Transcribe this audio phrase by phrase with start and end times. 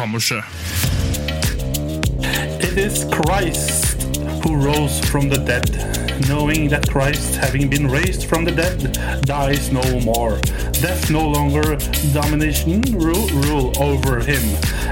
[0.00, 0.44] Kammerset.
[2.64, 4.02] It is Christ
[4.42, 5.68] who rose from the dead,
[6.26, 10.38] knowing that Christ, having been raised from the dead, dies no more.
[10.80, 11.76] Death no longer
[12.14, 14.42] domination rule, rule over him,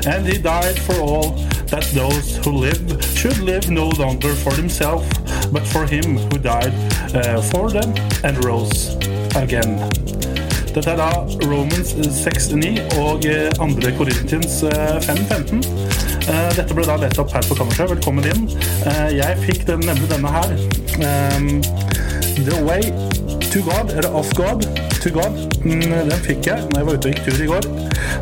[0.04, 1.30] and he died for all
[1.72, 5.08] that those who live should live no longer for themselves,
[5.48, 6.74] but for him who died
[7.14, 8.94] uh, for them and rose
[9.34, 9.88] again.
[10.74, 11.08] Dette er da
[11.48, 13.68] Romans 6.9 og eh, 2.
[13.98, 14.60] Corinthians
[15.06, 15.62] 5.15.
[16.28, 17.88] Eh, Dette ble da lest opp her på kammerset.
[17.90, 18.44] Velkommen inn.
[18.86, 20.52] Eh, Jeg fikk den, nemlig denne her.
[20.98, 21.48] Um,
[22.44, 22.84] The Way
[23.48, 24.66] to God, eller Off God
[25.02, 25.38] to God.
[25.64, 27.70] Mm, Den fikk jeg når jeg var ute og gikk tur i går.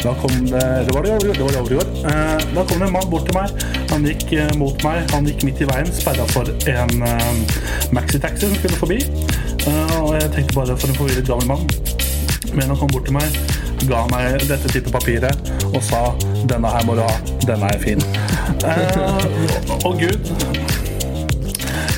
[0.05, 1.93] Da kom det det var det det var over i går?
[2.12, 3.67] Eh, Da kom det en mann bort til meg.
[3.91, 5.03] Han gikk mot meg.
[5.12, 7.05] Han gikk midt i veien, sperra for en
[7.97, 9.03] maxitaxi som skulle forbi.
[9.99, 11.96] Og jeg tenkte bare for en forvirret gammel mann.
[12.57, 13.37] Men han kom bort til meg,
[13.87, 16.15] ga meg dette type papiret og sa
[16.49, 17.17] 'Denne her må du ha.
[17.47, 18.05] Denne er fin'.
[18.65, 20.33] Eh, og Gud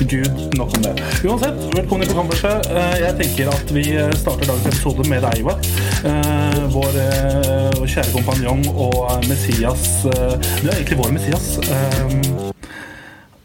[0.09, 0.93] Gud, nok om det.
[1.27, 2.69] Uansett, velkommen til kammerset.
[2.71, 3.83] Eh, jeg tenker at vi
[4.15, 5.59] starter dagens episode med deg, Ivar.
[6.05, 10.05] Eh, vår eh, kjære kompanjong og Messias.
[10.05, 11.59] Eh, du er egentlig vår Messias.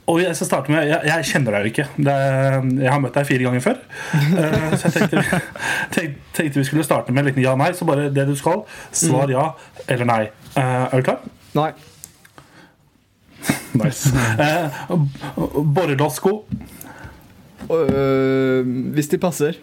[0.04, 1.86] Og jeg skal starte med, jeg, jeg kjenner deg jo ikke.
[1.96, 2.14] Det,
[2.82, 3.78] jeg har møtt deg fire ganger før.
[4.12, 5.40] Uh, så jeg tenkte,
[5.96, 7.70] tenk, tenkte vi skulle starte med en liten ja-nei.
[7.76, 8.66] Så bare det du skal.
[8.92, 9.46] Svar ja
[9.88, 10.22] eller nei.
[10.52, 11.26] Uh, er du klar?
[11.56, 11.72] Nei.
[13.74, 14.12] Nice.
[14.38, 14.92] Uh,
[15.74, 16.44] Borrelåssko.
[18.94, 19.56] Hvis de passer.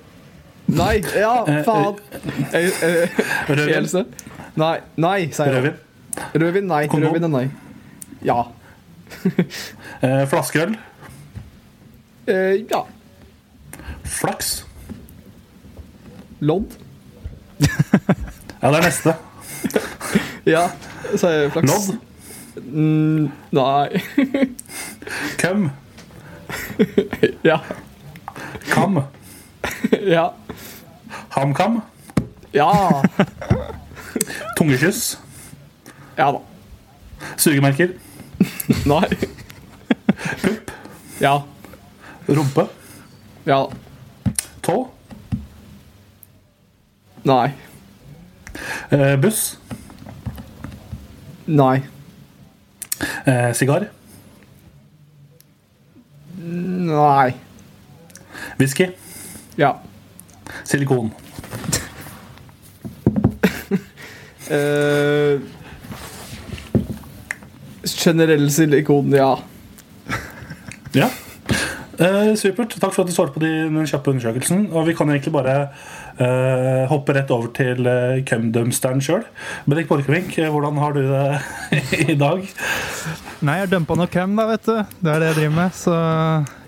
[0.72, 1.35] Nei, ja,
[1.68, 2.01] faen.
[3.47, 4.09] Rødvin.
[4.59, 5.56] Nei, nei, sier jeg.
[5.56, 5.78] Rødvin.
[6.34, 6.81] Rødvin, nei.
[6.91, 7.46] Rødvin er nei.
[8.25, 8.41] Ja.
[10.03, 10.78] Uh, flaskeøl.
[12.28, 12.81] Eh, ja.
[14.03, 14.66] Flaks.
[16.39, 16.78] Lodd?
[18.62, 19.16] Ja, det er neste.
[20.45, 20.63] Ja,
[21.13, 21.69] sier jeg flaks.
[21.69, 22.63] Lodd.
[22.66, 24.01] Mm, nei.
[25.38, 25.69] Køm.
[27.50, 27.59] ja.
[28.72, 29.03] Kam.
[30.16, 30.29] Ja.
[31.35, 31.81] HamKam.
[32.53, 32.72] Ja.
[34.57, 35.19] Tungekyss.
[36.18, 36.41] Ja da.
[37.38, 37.94] Sugemerker.
[38.85, 39.06] Nei.
[40.41, 40.71] Pupp.
[41.19, 41.43] Ja.
[42.27, 42.67] Rumpe.
[43.43, 43.69] Ja.
[44.61, 44.89] Tå.
[47.23, 47.51] Nei.
[48.89, 49.57] Eh, buss.
[51.45, 51.81] Nei.
[53.25, 53.87] Eh, Sigar.
[56.38, 57.33] Nei.
[58.57, 58.89] Whisky.
[59.55, 59.79] Ja.
[60.63, 61.11] Silikon.
[64.51, 65.39] Eh,
[68.03, 69.39] generell silikon, ja.
[70.97, 71.09] Ja.
[72.02, 72.74] Eh, supert.
[72.81, 74.69] Takk for at du svarte på de- den kjappe undersøkelsen.
[74.74, 75.56] Og vi kan egentlig bare
[76.19, 79.24] eh, hoppe rett over til eh, kømdumsteren sjøl.
[79.69, 81.41] Bendik Borchgrevink, eh, hvordan har du det
[82.13, 82.41] i dag?
[83.41, 84.75] Nei, jeg dumpa noe køm, da, vet du.
[85.01, 85.78] Det er det jeg driver med.
[85.78, 85.96] Så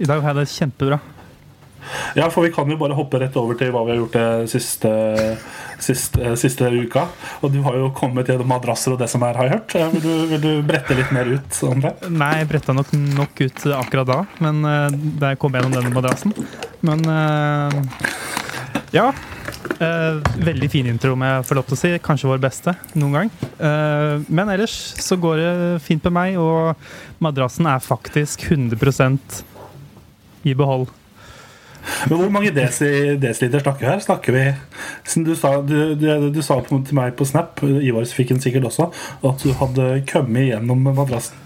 [0.06, 1.00] i dag har jeg det kjempebra.
[2.20, 4.50] Ja, for vi kan jo bare hoppe rett over til hva vi har gjort det
[4.54, 4.92] siste,
[5.84, 7.06] siste, siste uka.
[7.42, 9.76] Og du har jo kommet gjennom madrasser og det som er, har jeg hørt.
[9.80, 11.94] Eh, Vil du, vil du brette litt mer ut om det?
[12.10, 14.64] Nei, jeg bretta nok nok ut akkurat da, men
[15.20, 16.34] da jeg kom gjennom denne madrassen.
[16.84, 17.78] Men eh,
[18.94, 19.08] ja.
[19.80, 21.92] eh, veldig fin intro, om jeg får lov til å si.
[22.04, 23.32] Kanskje vår beste noen gang.
[23.58, 25.54] Eh, men ellers så går det
[25.86, 29.42] fint med meg, og madrassen er faktisk 100%
[30.50, 30.90] i behold.
[32.08, 32.90] Men hvor mange desi,
[33.20, 34.02] desiliter snakker vi her?
[34.04, 34.44] Snakker vi
[35.04, 38.70] siden Du sa, du, du, du sa til meg på Snap, Ivar fikk den sikkert
[38.72, 38.90] også,
[39.26, 41.40] at du hadde kommet gjennom madrassen.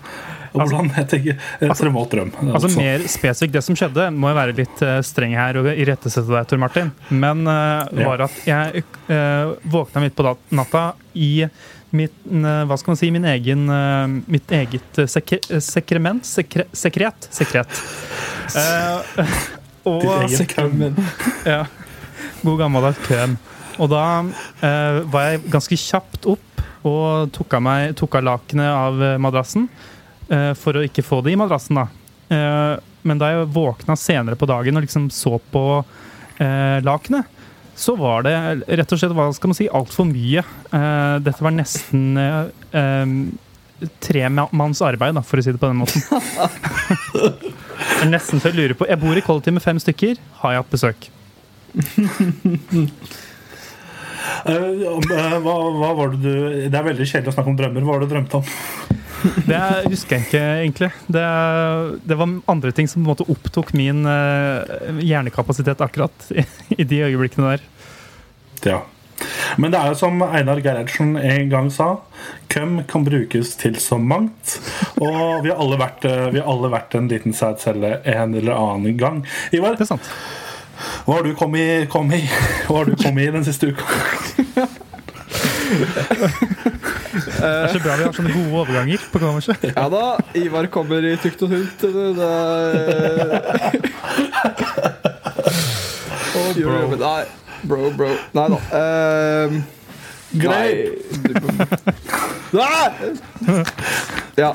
[0.57, 0.89] Og hvordan?
[0.97, 2.31] Et remolt drøm.
[2.47, 6.31] Altså Mer spesifikt det som skjedde, må jeg være litt eh, streng her og irettesette
[6.31, 6.93] deg, Tor Martin.
[7.09, 8.07] Men Ja.
[8.07, 10.25] var at jeg uh, våkna midt på
[10.55, 11.45] natta i
[11.95, 13.61] mitt, hva skal man si, min egen,
[14.27, 16.25] mitt eget sekre, sekrement?
[16.27, 17.29] Sekre, sekret?
[17.31, 17.79] Sekret.
[18.55, 19.23] Eh,
[19.87, 21.03] og Ditt eget
[21.53, 21.61] ja.
[22.43, 23.37] God gammeldags køen.
[23.77, 24.03] Og da
[24.65, 29.15] eh, var jeg ganske kjapt opp og tok av, meg, tok av lakenet av eh,
[29.21, 29.67] madrassen.
[30.29, 31.87] eh, for å ikke få det i madrassen, da.
[32.33, 32.75] Eh,
[33.07, 35.63] men da jeg våkna senere på dagen og liksom så på
[36.43, 37.33] eh, lakenet,
[37.77, 38.33] så var det
[38.65, 40.41] rett og slett hva skal man si, altfor mye.
[40.73, 42.47] Eh, dette var nesten eh,
[42.81, 46.01] eh, tre arbeid, da, for å si det på den måten.
[47.97, 48.87] Er nesten til å lure på.
[48.89, 50.19] Jeg bor i kollektiv med fem stykker.
[50.41, 51.09] Har jeg hatt besøk?
[54.47, 56.31] Eh, eh, hva, hva var det du
[56.67, 57.85] Det er veldig kjedelig å snakke om drømmer.
[57.85, 58.49] Hva var det du drømte om?
[59.47, 60.89] Det husker jeg ikke, egentlig.
[61.09, 61.23] Det,
[62.07, 66.45] det var andre ting som på en måte opptok min eh, hjernekapasitet akkurat i,
[66.77, 67.65] i de øyeblikkene der.
[68.67, 68.81] Ja.
[69.57, 71.87] Men det er jo som Einar Gerhardsen en gang sa,
[72.53, 74.57] køm kan brukes til så mangt.
[75.01, 78.53] Og vi har alle vært, eh, vi har alle vært en liten sædcelle en eller
[78.57, 79.23] annen gang.
[79.51, 80.09] Ivar, Det er sant.
[81.05, 82.21] hva har du kommet i, kom i?
[82.67, 83.83] Hva har du kommet i den siste uka?
[85.67, 89.65] Det er så bra vi har sånne gode overganger på kammerset.
[89.73, 90.03] Ja da,
[90.37, 91.81] Ivar kommer i tykt og tynt.
[91.81, 93.71] Det, er...
[96.37, 96.53] Oh,
[97.63, 98.11] bro, bro.
[98.37, 98.59] Nei da.
[98.81, 99.63] Ehm,
[100.31, 100.91] Grei.
[104.37, 104.53] Ja.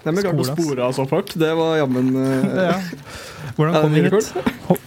[0.00, 1.30] Det er klart å spore av så folk.
[1.38, 2.24] Det var jammen uh,
[2.56, 2.78] Ja.
[3.56, 4.12] Hvordan Er kom vi hit?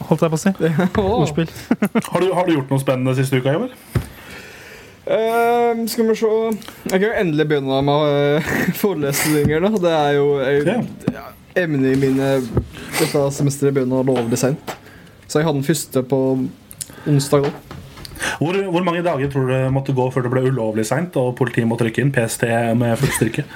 [0.10, 0.52] Holdt jeg på å si.
[1.04, 1.52] Ordspill.
[2.10, 3.74] Har du, har du gjort noe spennende siste uka, Ivar?
[5.04, 8.06] Uh, skal vi se Jeg kan jo endelig begynne med
[8.40, 9.66] uh, forelesninger.
[9.68, 11.34] da Det er jo jeg, yeah.
[11.64, 12.30] Emnet i mine
[12.98, 14.74] dette semesteret begynner lovlig sent.
[15.34, 16.18] Så jeg hadde den første på
[17.10, 17.48] onsdag.
[17.48, 17.50] da
[18.38, 21.32] Hvor, hvor mange dager tror du det måtte gå før det ble ulovlig seint og
[21.40, 22.12] politiet måtte rykke inn?
[22.14, 22.46] PST
[22.78, 23.48] med full styrke?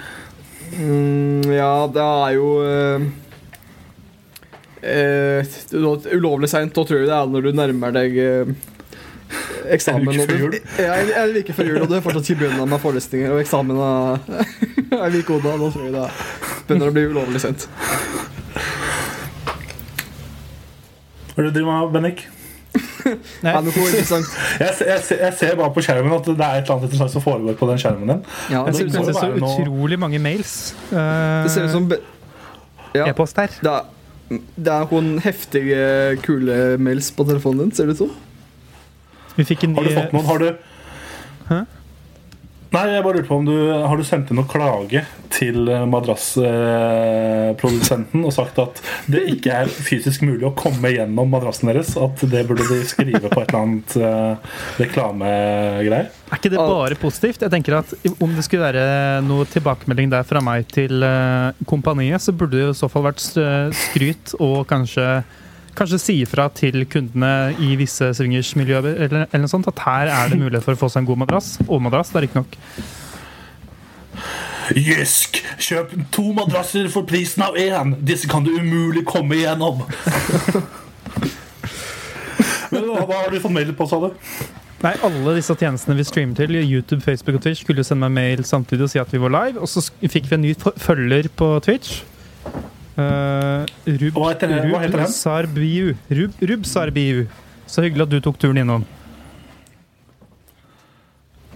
[0.74, 3.06] mm, Ja, det er jo eh,
[4.82, 5.54] eh,
[6.18, 6.74] Ulovlig seint.
[6.74, 8.56] Da tror jeg det er når du nærmer deg eh,
[9.78, 10.10] eksamen.
[10.10, 10.60] En uke før jul?
[10.82, 13.46] Ja, en, en uke før jul, og du er fortsatt ikke begynt med forelesninger, og
[13.46, 14.18] eksamen er
[14.98, 15.58] en uke unna.
[15.62, 16.08] nå tror jeg det
[16.68, 17.70] begynner å bli ulovlig sent.
[21.38, 22.22] Hva er det du driver med, Bennik?
[23.46, 23.52] Nei.
[23.62, 23.74] Det?
[23.78, 27.60] Jeg, jeg, jeg ser bare på skjermen at det er et eller annet som foregår
[27.60, 28.24] på den skjermen din.
[28.50, 30.74] Ja, det, det er så utrolig mange mails.
[30.90, 30.98] Uh,
[31.46, 33.54] det ser ut som ja, E-post her.
[33.62, 35.86] det, er, det er noen heftige,
[36.26, 38.18] kule mails på telefonen din, ser det ut som.
[39.38, 40.30] Vi fikk en Har du fått noen?
[40.32, 40.50] Har du
[41.52, 41.62] Hæ?
[42.68, 45.86] Nei, jeg bare lurte på om du Har du sendt inn noen klage til eh,
[45.88, 48.82] madrassprodusenten og sagt at
[49.12, 51.98] det ikke er fysisk mulig å komme gjennom madrassen deres?
[52.00, 54.36] At det burde de skrive på et eller annet eh,
[54.82, 56.08] reklamegreier?
[56.28, 57.42] Er ikke det bare positivt?
[57.46, 58.86] Jeg tenker at Om det skulle være
[59.28, 63.22] noe tilbakemelding der fra meg til eh, kompaniet, så burde det i så fall vært
[63.88, 65.08] skryt og kanskje
[65.78, 70.32] Kanskje si ifra til kundene i visse swingersmiljøer eller, eller noe sånt, at her er
[70.32, 71.52] det mulighet for å få seg en god madrass.
[71.68, 72.58] Og madrass, det er riktignok.
[74.76, 75.38] Jysk!
[75.62, 77.94] Kjøp to madrasser for prisen av én!
[78.04, 79.86] Disse kan du umulig komme igjennom!
[82.74, 84.10] Men hva, hva har du fått mail på, sa du?
[84.84, 88.44] Nei, alle disse tjenestene vi streamer til, YouTube, Facebook og Twitch, skulle sende meg mail
[88.46, 89.62] samtidig og si at vi var live.
[89.62, 90.54] Og så fikk vi en ny
[90.84, 92.02] følger på Twitch.
[92.98, 95.12] Uh, Rub, Hva heter Rub, Hva heter den?
[95.14, 95.92] Sarbiu.
[96.10, 97.28] Rub, Rub Sarbiu.
[97.70, 98.86] Så hyggelig at du tok turen innom.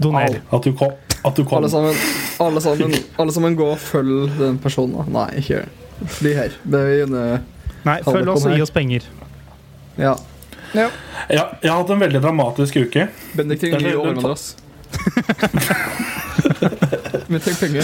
[0.01, 0.41] Doner.
[0.53, 0.91] At du kom.
[1.25, 1.57] At du kom.
[1.61, 1.95] Alle sammen,
[2.41, 5.05] alle sammen, alle sammen gå og følg den personen.
[5.13, 5.63] Nei, ikke.
[6.19, 6.51] Bli her.
[6.65, 7.41] Begynne
[7.85, 9.01] Nei, følg oss og gi oss penger.
[9.97, 10.15] Ja.
[10.71, 10.87] Ja,
[11.27, 13.07] jeg har hatt en veldig dramatisk uke.
[13.35, 14.05] Bendik trenger ny Det oss.
[14.05, 14.55] overmadrass.
[17.31, 17.83] Vi trenger penger.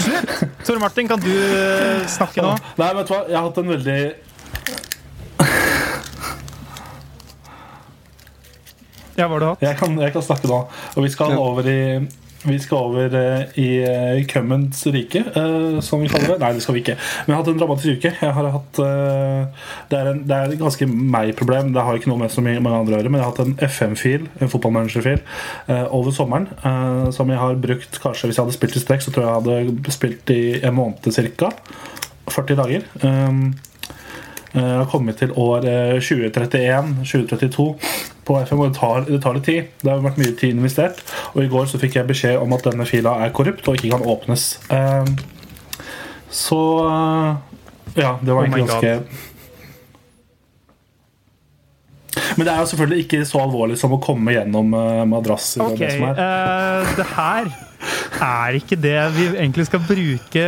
[0.66, 2.50] Tore Martin, kan du eh, snakke nå?
[2.80, 3.20] Nei, vet du hva?
[3.30, 4.00] Jeg har hatt en veldig
[9.18, 9.62] Ja, hva har du hatt?
[9.66, 10.58] Jeg kan, jeg kan snakke nå.
[10.94, 11.38] Og vi skal Ja.
[11.42, 11.78] over i
[12.44, 13.68] vi skal over eh, i
[14.30, 16.38] Cummins kømmens rike, eh, som vi kaller det.
[16.42, 16.94] Nei, det skal vi ikke.
[16.94, 18.12] Men jeg har hatt en dramatisk uke.
[18.14, 21.72] Jeg har hatt, eh, det, er en, det er et ganske meg-problem.
[21.74, 23.10] Det har ikke noe med så mange andre å gjøre.
[23.10, 25.22] Men jeg har hatt en FM-fil, en fotballmanager-fil,
[25.66, 26.46] eh, over sommeren.
[26.62, 29.32] eh, som jeg har brukt kanskje Hvis jeg hadde spilt i strekk, så tror jeg
[29.32, 31.50] jeg hadde spilt i en måned ca.
[32.28, 32.82] 40 dager.
[34.48, 37.66] Jeg har kommet til år eh, 2031-2032
[38.28, 39.72] på FM, og det tar, det tar litt tid.
[39.82, 41.00] Det har vært mye tid investert.
[41.34, 43.94] Og i går så fikk jeg beskjed om at denne fila er korrupt og ikke
[43.96, 44.50] kan åpnes.
[44.68, 45.08] Uh,
[46.28, 47.30] så eh,
[47.96, 48.90] Ja, det var Oh ganske
[52.36, 55.64] Men det er jo selvfølgelig ikke så alvorlig som å komme gjennom uh, madrasser.
[55.64, 56.20] og det som er.
[56.20, 57.48] Uh, det her
[58.22, 60.44] er ikke det vi egentlig skal bruke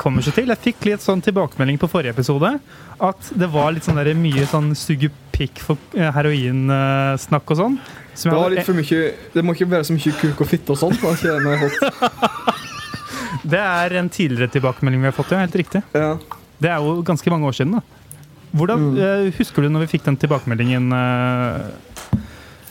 [0.00, 0.50] kommer seg til.
[0.52, 2.56] Jeg fikk litt sånn tilbakemelding på forrige episode.
[2.96, 7.76] At det var litt sånn der, mye sånn suge pikk for eh, heroinsnakk og sånn.
[8.16, 10.72] Som Det, var litt for mye, det må ikke være så mye kuk og fitte
[10.72, 10.96] og sånn.
[13.52, 15.42] det er en tidligere tilbakemelding vi har fått, ja.
[15.44, 15.84] Helt riktig.
[15.92, 16.14] Ja.
[16.56, 17.84] Det er jo ganske mange år siden, da.
[18.56, 20.88] Hvordan, eh, husker du når vi fikk den tilbakemeldingen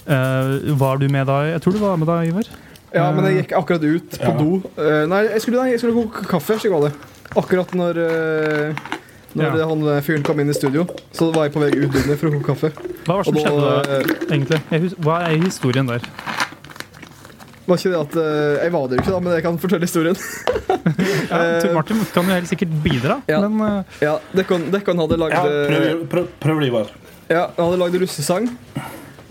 [0.05, 1.39] Uh, Var du med da?
[1.49, 2.49] Jeg tror du var med da, Ivar.
[2.95, 4.35] Ja, men jeg gikk akkurat ut på Ja.
[4.39, 4.61] do.
[4.79, 6.55] Uh, nei, jeg skulle, nei, jeg skulle koke kaffe.
[6.61, 6.93] slik var det.
[7.35, 8.85] Akkurat når, uh,
[9.35, 9.67] når Ja.
[9.67, 12.29] han eh, fyren kom inn i studio, så var jeg på vei ut under for
[12.29, 12.71] å koke kaffe.
[13.03, 14.61] Hva var det som da, skjedde da, eh, egentlig?
[14.71, 15.99] Jeg hus hva er historien der?
[17.65, 19.87] Var ikke det at eh, Jeg var der jo ikke, da, men jeg kan fortelle
[19.89, 20.15] historien.
[21.25, 23.39] Ja, Eh, Tor Martin kan jo helt sikkert bidra, Ja.
[23.41, 23.83] men uh...
[24.01, 24.69] Ja, Dekkan
[25.01, 26.91] hadde lagd Ja, eh, prøv, prøv, prøv Ivar.
[27.29, 28.47] Ja, han hadde lagd russesang,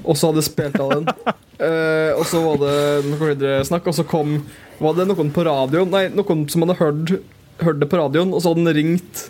[0.05, 1.07] og så hadde spilt av den.
[1.09, 2.75] uh, og så var det
[3.09, 4.37] noe videre snakk, og så kom
[4.83, 7.15] Var det noen på radioen Nei, noen som hadde hørt,
[7.63, 9.25] hørt det på radioen, og så hadde han ringt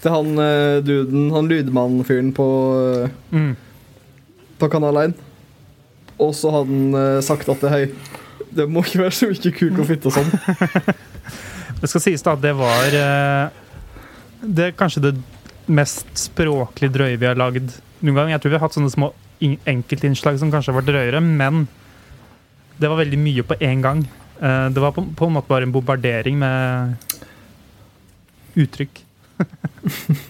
[0.00, 2.46] til han uh, duden, han lydmann-fyren på,
[3.04, 3.50] uh, mm.
[4.62, 5.18] på Kanal 1.
[6.20, 7.82] Og så hadde han sagt at det, hei,
[8.56, 10.30] det må ikke være så mye kuk og fitte sånn.
[11.80, 12.94] Det skal sies da at det var
[14.42, 15.12] Det er kanskje det
[15.72, 17.72] mest språklig drøye vi har lagd
[18.04, 18.32] noen gang.
[18.34, 19.08] Jeg tror vi har hatt sånne små
[19.40, 21.66] enkeltinnslag som kanskje har vært drøyere, men
[22.80, 24.02] det var veldig mye på én gang.
[24.40, 26.96] Eh, det var på, på en måte bare en bombardering med
[28.60, 29.02] uttrykk.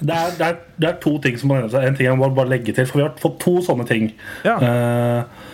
[0.00, 1.84] Det er, det, er, det er to ting som må nevne seg.
[1.84, 4.06] En ting jeg må bare legge til, for vi har fått to sånne ting.
[4.46, 4.54] Ja.
[4.62, 5.46] Uh,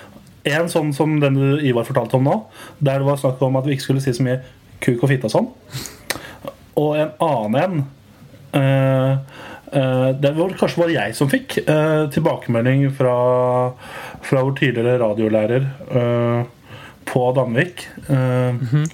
[0.53, 2.37] en sånn som den du, Ivar fortalte om nå,
[2.79, 4.41] der det var snakk om at vi ikke skulle si så mye
[4.83, 5.49] kuk og fitte og sånn.
[6.79, 7.83] Og en annen
[8.53, 13.15] en eh, Det var kanskje bare jeg som fikk eh, tilbakemelding fra,
[14.21, 15.69] fra vår tidligere radiolærer
[16.01, 16.43] eh,
[17.09, 17.87] på Danvik.
[18.13, 18.85] Eh,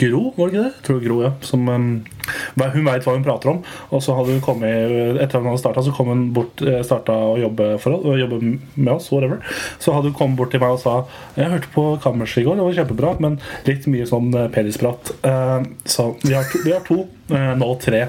[0.00, 0.72] Gro, var det ikke det?
[0.72, 1.30] Jeg tror Gro, ja.
[1.44, 3.58] Som, hun veit hva hun prater om.
[3.92, 6.80] Og så hadde hun kommet etter at hun hadde starta, så kom hun bort eh,
[6.86, 9.10] starta å jobbe, for, å jobbe med oss.
[9.12, 9.42] whatever
[9.78, 10.96] Så hadde hun kommet bort til meg og sa
[11.36, 15.12] Jeg hørte på Kammerset i går, det var kjempebra, men litt mye sånn eh, penisprat.
[15.20, 17.02] Eh, så vi har to, vi har to
[17.34, 18.06] eh, nå tre.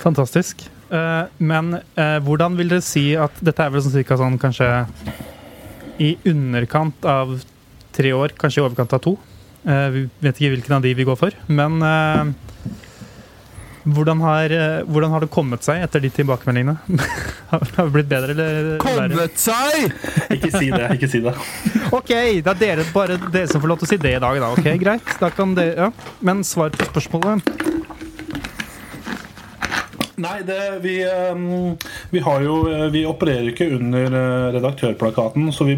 [0.00, 0.64] Fantastisk.
[0.90, 4.66] Uh, men uh, hvordan vil dere si at dette er vel sånn cirka sånn kanskje
[6.02, 7.36] i underkant av
[7.94, 9.14] tre år, kanskje i overkant av to?
[9.62, 12.30] Uh, vi vet ikke hvilken av de vi går for, men eh,
[13.84, 14.54] hvordan, har,
[14.88, 16.78] hvordan har det kommet seg etter de tilbakemeldingene?
[17.52, 19.92] har det blitt bedre eller Kommet Kommet seg!
[20.32, 20.86] Ikke si det.
[20.96, 21.34] ikke si det
[21.98, 24.40] Ok, det er dere, bare dere som får lov til å si det i dag,
[24.40, 24.52] da.
[24.56, 25.12] Ok, greit.
[25.20, 26.16] Da kan dere, ja.
[26.24, 27.79] Men svar på spørsmålet.
[30.20, 31.76] Nei, det, vi, ehm,
[32.12, 35.76] vi har jo eh, Vi opererer ikke under eh, redaktørplakaten, så vi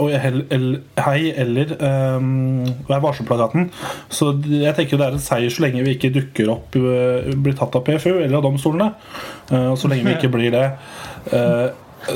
[0.00, 0.66] og hel, el,
[1.00, 1.74] Hei eller
[2.16, 3.68] um, Vær varsom-plakaten.
[4.12, 7.56] Så jeg tenker det er en seier så lenge vi ikke dukker opp, eh, blir
[7.58, 8.92] tatt av PFU eller av domstolene.
[9.56, 10.64] Og så lenge vi ikke blir det,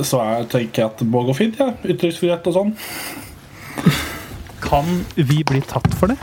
[0.02, 1.60] så er, tenker jeg at det må gå fint.
[1.60, 1.70] Ja.
[1.86, 2.72] Ytringsfrihet og sånn.
[4.64, 6.18] Kan vi bli tatt for det?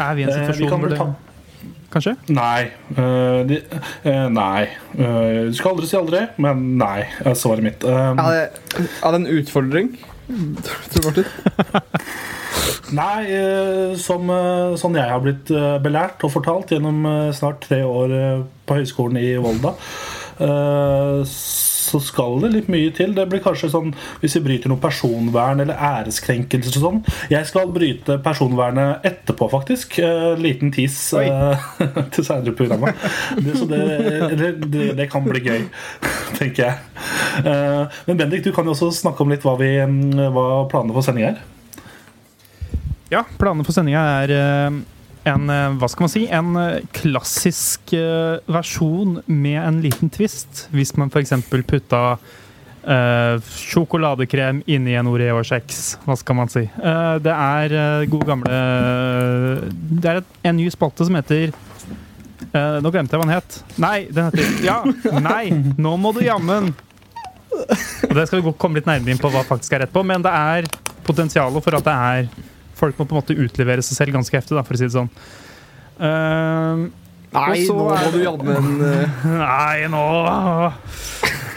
[0.00, 1.00] Er vi i en vi situasjon kan hvor det
[1.90, 2.14] Kanskje?
[2.30, 2.70] Nei.
[2.94, 3.60] Uh, de,
[4.06, 4.68] uh, nei.
[4.94, 7.86] Uh, du skal aldri si aldri, men nei, er svaret mitt.
[7.86, 9.94] Um, Er det, er det en utfordring?
[10.92, 11.32] Tror Martin?
[12.90, 13.22] Nei,
[14.02, 14.30] som,
[14.78, 15.50] sånn jeg har blitt
[15.82, 17.04] belært og fortalt gjennom
[17.34, 18.14] snart tre år
[18.66, 19.74] på høyskolen i Volda,
[20.42, 21.20] eh,
[21.90, 23.14] så skal det litt mye til.
[23.16, 23.92] Det blir kanskje sånn
[24.22, 27.00] hvis vi bryter noe personvern eller æreskrenkelser og sånn.
[27.32, 29.98] Jeg skal bryte personvernet etterpå, faktisk.
[30.02, 31.68] Eh, liten tis eh,
[32.14, 33.08] til seinere i programmet.
[33.38, 33.82] Det, så det,
[34.30, 35.64] eller, det, det kan bli gøy,
[36.38, 36.90] tenker jeg.
[37.44, 40.96] Eh, men Bendik, du kan jo også snakke om litt hva, vi, mm, hva planene
[40.96, 41.42] for sendinga er.
[43.10, 44.80] Ja, planene for sendinga er eh,
[45.28, 50.66] en eh, hva skal man si, en eh, klassisk eh, versjon med en liten twist.
[50.74, 51.34] Hvis man f.eks.
[51.68, 53.36] putta eh,
[53.70, 55.98] sjokoladekrem inni en Oreo-kjeks.
[56.06, 56.64] Hva skal man si?
[56.64, 58.60] Eh, det er gode gamle
[60.00, 63.60] Det er et, en ny spalte som heter eh, Nå glemte jeg hva den het.
[63.80, 64.80] Nei, den heter Ja!
[65.20, 65.50] Nei!
[65.76, 66.72] Nå må du jammen!
[67.50, 70.22] Og Det skal vi komme litt nærmere inn på hva faktisk er rett på, men
[70.24, 70.70] det er
[71.04, 72.49] potensialet for at det er
[72.80, 74.96] Folk må på en måte utlevere seg selv ganske heftig, da, for å si det
[74.96, 75.10] sånn.
[76.00, 76.88] Uh,
[77.30, 80.00] Nei, så nå må du jammen eh, Nei, nå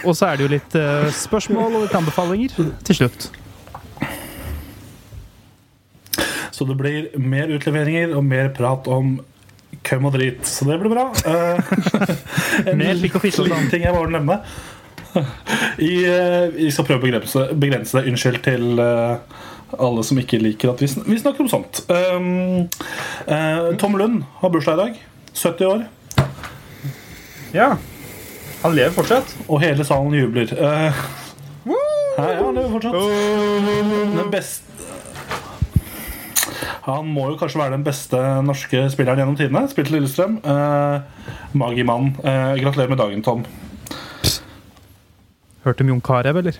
[0.03, 3.29] Og så er det jo litt uh, spørsmål og litt anbefalinger til slutt.
[6.53, 9.15] Så det blir mer utleveringer og mer prat om
[9.83, 10.43] køm og drit.
[10.47, 11.07] Så det blir bra.
[11.25, 11.71] Eh,
[12.69, 13.71] en liten sånn.
[13.71, 14.37] ting jeg må nevne.
[15.89, 15.93] I,
[16.53, 18.11] vi skal prøve å begrense, begrense det.
[18.11, 19.41] Unnskyld til eh,
[19.79, 21.83] alle som ikke liker at vi, sn vi snakker om sånt.
[21.89, 22.69] Um,
[23.27, 25.01] uh, Tom Lund har bursdag i dag.
[25.33, 25.83] 70 år.
[27.53, 27.73] Ja.
[28.63, 29.35] Han lever fortsatt.
[29.47, 30.53] Og hele salen jubler.
[30.53, 31.01] Uh,
[32.17, 32.99] ja, han lever fortsatt.
[34.13, 34.69] Den beste
[36.83, 39.63] Han må jo kanskje være den beste norske spilleren gjennom tidene.
[39.71, 40.39] Spilt til Lillestrøm.
[40.43, 40.99] Uh,
[41.55, 42.11] Magimann.
[42.19, 43.45] Uh, gratulerer med dagen, Tom.
[45.63, 46.59] Hørte om Jon Carew, eller?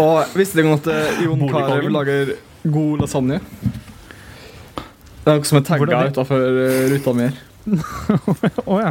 [0.00, 1.44] Og visste dere at eh, Jon.
[1.50, 2.34] Carew lager
[2.64, 3.40] god lasagne?
[5.24, 6.12] Det er noe som er tagga Hvordan det?
[6.12, 6.40] utafor
[6.92, 7.36] ruta mi her.
[8.74, 8.90] Å ja.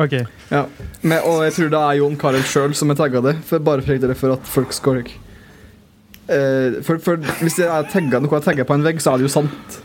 [0.00, 0.14] Ok.
[0.50, 0.64] Ja.
[1.02, 3.82] Men, og jeg tror det er Jon Carew sjøl som er tagga det, for bare
[3.86, 8.44] for, det for at folk skal eh, for, for Hvis det er tagget, noe er
[8.46, 9.78] tagga på en vegg, så er det jo sant.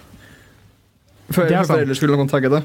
[1.34, 1.82] For, Det er for sant.
[1.86, 2.64] ellers ville noen tagge det.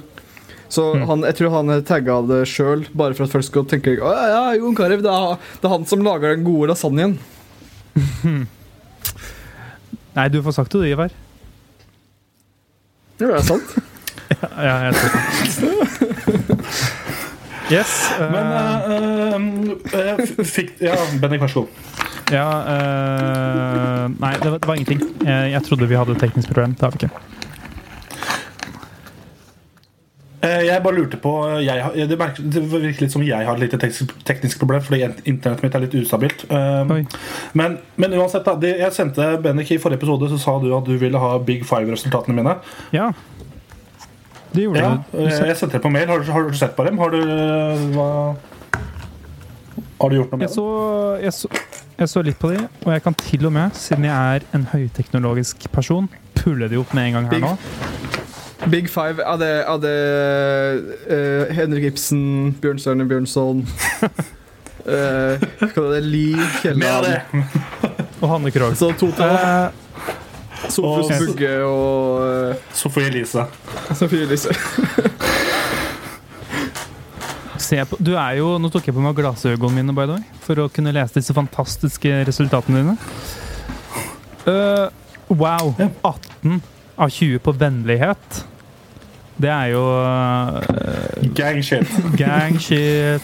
[0.71, 1.03] Så Mm.
[1.09, 4.27] han, jeg tror han tagga det sjøl, bare for at folk skal tenke Å ja,
[4.31, 7.17] ja, Jon Carew, det, er- det er han som lager den gode lasagnen.
[10.17, 11.11] Nei, du får sagt det, du, Ivar.
[13.21, 13.71] Jo, det er sant.
[14.41, 15.19] Ja, jeg tror det.
[17.71, 18.11] Yes.
[18.21, 18.61] eh, Men uh,
[19.91, 21.71] uh, fikk Ja, Bendik, vær så god.
[22.31, 25.01] Ja eh, Nei, det var, det var ingenting.
[25.27, 26.75] Jeg, jeg trodde vi hadde et teknisk problem.
[26.79, 27.11] Det har vi ikke.
[27.11, 27.15] Eh,
[30.41, 31.31] Jeg bare lurte på
[31.61, 35.03] jeg, det, merker, det virker litt som jeg har et lite teknisk, teknisk problem, fordi
[35.29, 36.47] internettet mitt er litt ustabilt.
[36.49, 36.95] Um,
[37.61, 38.55] men, men uansett, da.
[38.57, 41.67] Det, jeg sendte Bennik i forrige episode, så sa du at du ville ha Big
[41.69, 42.55] Five-resultatene mine.
[42.97, 43.11] Ja.
[44.55, 45.19] Det gjorde Ja, du.
[45.27, 46.09] eh, jeg sendte det på mail.
[46.09, 46.97] Har, du- har du sett på dem?
[46.99, 47.21] Har du
[47.95, 48.09] hva
[50.01, 50.65] Har du gjort noe med Jeg så,
[51.21, 51.49] jeg, så,
[52.01, 54.65] jeg så litt på de, og jeg kan til og med, siden jeg er en
[54.73, 56.09] høyteknologisk person,
[56.41, 57.53] pulle de opp med en gang her nå.
[58.69, 59.97] Big Five er det, er det
[61.09, 65.41] uh, Henrik Ibsen, Bjørnstjerne Bjørnson uh,
[65.73, 66.03] Hva det?
[66.05, 67.07] Lie Kielland!
[68.21, 68.77] Og Hanne Krogh.
[68.77, 69.25] Så to til.
[69.25, 69.71] Eh,
[70.69, 73.47] Sofus Bugge og uh, Sofie Elise.
[73.97, 74.53] Sofie Elise.
[77.71, 80.27] se på, du er jo, nå tok jeg på meg glassøynene mine by the way,
[80.45, 82.97] for å kunne lese disse fantastiske resultatene dine.
[84.45, 84.93] Uh,
[85.33, 85.73] wow.
[86.05, 86.61] 18
[87.01, 88.45] av 20 på vennlighet.
[89.41, 90.61] Det er jo uh,
[91.35, 91.89] Gang shit.
[92.21, 93.23] gang shit.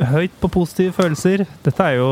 [0.00, 1.42] Høyt på positive følelser.
[1.66, 2.08] Dette er jo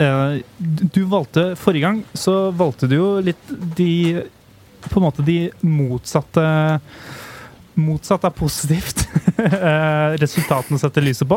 [0.00, 4.22] uh, du- Du valgte Forrige gang så valgte du jo litt de
[4.88, 6.46] På en måte de motsatte
[7.80, 9.06] Motsatt er positivt.
[9.40, 11.36] Eh, Resultatene setter lyset på.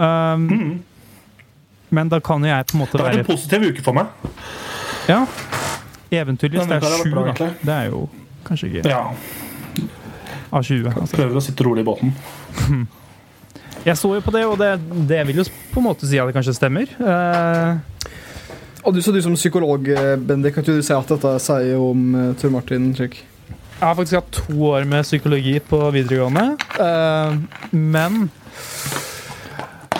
[0.00, 0.78] Um,
[1.92, 3.84] Men da kan jo jeg på en måte Det har vært være en positiv uke
[3.84, 4.30] for meg.
[5.10, 5.18] Ja.
[6.16, 7.50] Eventyrlyst er sju, da.
[7.60, 8.06] Det er jo
[8.48, 9.02] kanskje ikke Ja.
[10.50, 10.92] Av 20.
[10.92, 11.16] Altså.
[11.16, 12.14] Prøver å sitte rolig i båten.
[13.86, 14.72] Jeg så jo på det, og det,
[15.06, 16.90] det vil jo på en måte si at det kanskje stemmer.
[16.98, 17.76] Eh,
[18.86, 21.78] Og du, så du som psykolog, eh, Bendik, kan ikke du si at dette sier
[21.82, 26.44] om uh, Tor Martin trykk Jeg har faktisk hatt to år med psykologi på videregående,
[26.78, 27.34] eh,
[27.74, 28.28] men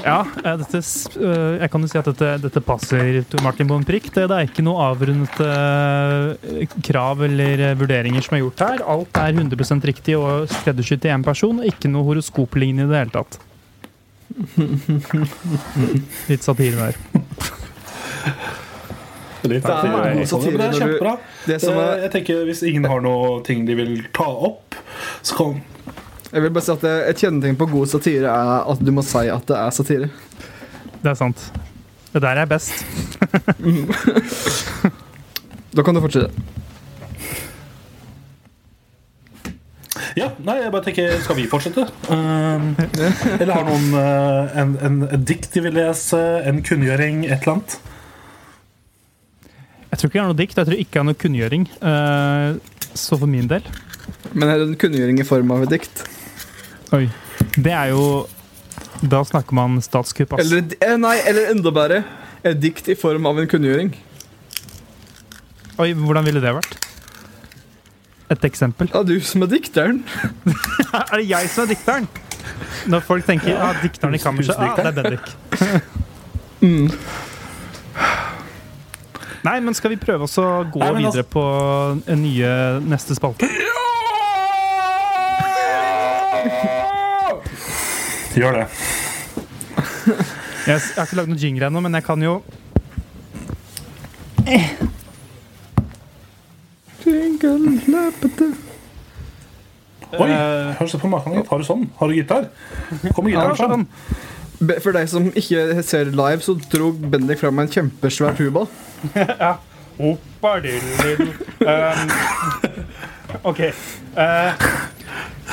[0.07, 3.87] ja, eh, dette, eh, jeg kan jo si at dette, dette passer Tor Martin en
[3.87, 4.07] prikk.
[4.15, 8.85] Det, det er ikke noe avrundete eh, krav eller vurderinger som er gjort her.
[8.87, 13.15] Alt er 100 riktig og skreddersydd til én person, ikke noe horoskoplinje i det hele
[13.19, 13.41] tatt.
[16.31, 16.95] Litt satire der.
[19.47, 21.17] Litt Det er god satire det er kjempebra.
[21.47, 24.79] Det som er, Jeg tenker Hvis ingen har noe ting de vil ta opp,
[25.23, 25.59] så kan
[26.33, 29.27] jeg vil bare si at Et kjennetegn på god satire er at du må si
[29.31, 30.09] at det er satire.
[31.03, 31.49] Det er sant.
[32.13, 32.73] Det der er best.
[35.77, 36.33] Da kan du fortsette.
[40.17, 41.83] Ja, nei, jeg bare tenker Skal vi fortsette?
[42.09, 42.73] Uh,
[43.37, 46.17] eller har noen uh, en, en, et dikt de vil lese?
[46.49, 47.27] En kunngjøring?
[47.27, 47.77] Et eller annet?
[49.91, 51.69] Jeg tror ikke det er noe dikt, jeg tror ikke det er noe kunngjøring.
[51.85, 52.57] Uh,
[52.97, 53.69] så for min del
[54.33, 56.03] Men er det en kunngjøring i form av et dikt?
[56.97, 57.07] Oi.
[57.57, 58.27] Det er jo
[59.03, 60.41] Da snakker man statskupp, ass.
[60.45, 62.03] Eller, eh, nei, eller enda bedre,
[62.43, 63.91] et dikt i form av en kunngjøring.
[65.79, 66.79] Oi, hvordan ville det vært?
[68.33, 68.89] Et eksempel.
[68.95, 70.01] Ja, du som er dikteren.
[70.97, 72.09] Er det jeg som er dikteren?
[72.89, 75.29] Når folk tenker ja, dikteren i kammerset, ah, det er Bendik.
[76.65, 76.89] Mm.
[79.47, 81.45] Nei, men skal vi prøve oss å gå Nei, altså- videre på
[82.15, 83.51] en nye neste spalte?
[88.37, 88.67] Gjør det.
[90.67, 92.41] Jeg, har ikke lagd noen jingle ennå, men jeg kan jo
[97.07, 98.49] Jingle, løpete.
[100.13, 101.47] Oi, Eh, det på maken?
[101.49, 101.87] Har du sånn?
[101.99, 102.49] Har du gitar?
[103.15, 103.87] Kommer ja, gitaren fram?
[103.87, 104.81] sånn.
[104.85, 108.67] For deg som ikke ser live, så dro Bendik fram en kjempesvær tuba.
[110.11, 111.33] Oppadillidu.
[111.65, 112.15] Um,
[113.49, 113.65] OK.
[114.17, 114.69] Uh,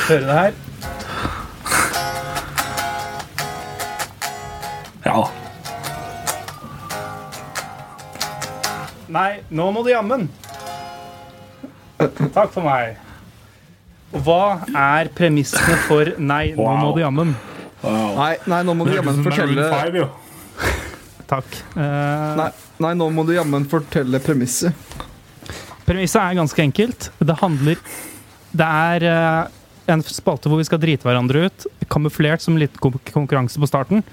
[0.07, 0.72] høre det her.
[9.13, 10.25] Nei, nå må du jammen.
[11.99, 12.97] Takk for meg.
[14.13, 17.33] Hva er premissene for Nei, nå må du jammen?
[17.83, 18.13] Wow.
[18.17, 20.07] Nei, nei, nå må du jammen fortelle Maroon 5, jo.
[21.29, 21.57] Takk.
[21.75, 21.83] Uh,
[22.39, 22.49] Nei,
[22.85, 24.95] nei, nå må du jammen fortelle premisset.
[25.83, 27.09] Premisset er ganske enkelt.
[27.19, 27.81] Det handler
[28.53, 32.97] Det er uh, en spalte hvor vi skal drite hverandre ut, kamuflert som en liten
[33.11, 34.05] konkurranse på starten.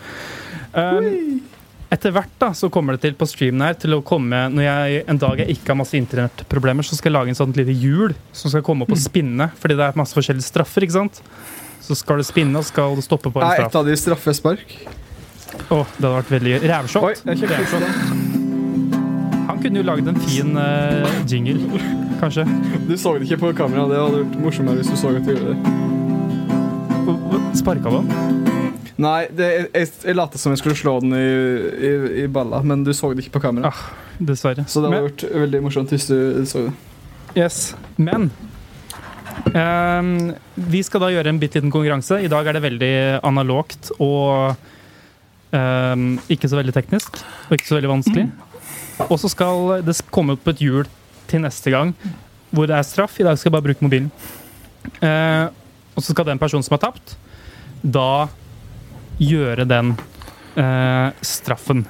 [0.74, 1.40] Um,
[1.90, 5.00] etter hvert da, så kommer det til på streamen her til å komme Når jeg
[5.10, 8.14] en dag jeg ikke har masse internettproblemer, så skal jeg lage en sånn lite hjul
[8.36, 9.50] som skal komme opp og spinne.
[9.58, 10.86] Fordi det er masse forskjellige straffer.
[10.86, 11.22] ikke sant?
[11.82, 13.66] Så skal det spinne, og skal det stoppe på en straff.
[13.66, 14.66] Er et av de straffespark?
[15.70, 17.16] Åh, det hadde vært veldig Rævshot.
[19.50, 21.58] Han kunne jo laget en fin uh, jingle,
[22.22, 22.46] kanskje.
[22.86, 23.88] Du så det ikke på kamera.
[23.90, 25.58] Det hadde vært morsommere hvis du så at du gjorde det.
[27.58, 28.59] Sparka du han?
[29.00, 31.26] Nei, det, jeg, jeg lot som jeg skulle slå den i,
[31.88, 31.92] i,
[32.24, 33.70] i balla, men du så det ikke på kamera.
[33.72, 34.66] Ah, Dessverre.
[34.68, 36.16] Så det hadde vært veldig morsomt hvis du
[36.48, 36.74] så det.
[37.38, 37.58] Yes,
[37.94, 38.26] men
[39.54, 40.08] um,
[40.72, 42.18] Vi skal da gjøre en bitte liten konkurranse.
[42.20, 42.94] I dag er det veldig
[43.26, 44.56] analogt og
[45.54, 47.22] um, ikke så veldig teknisk.
[47.48, 48.26] Og ikke så veldig vanskelig.
[49.06, 50.90] Og så skal det komme opp et hjul
[51.30, 51.94] til neste gang
[52.50, 53.16] hvor det er straff.
[53.22, 54.10] I dag skal jeg bare bruke mobilen.
[55.00, 55.48] Uh,
[55.94, 57.14] og så skal den personen som har tapt,
[57.80, 58.26] da
[59.20, 59.94] gjøre den
[60.56, 61.84] eh, straffen.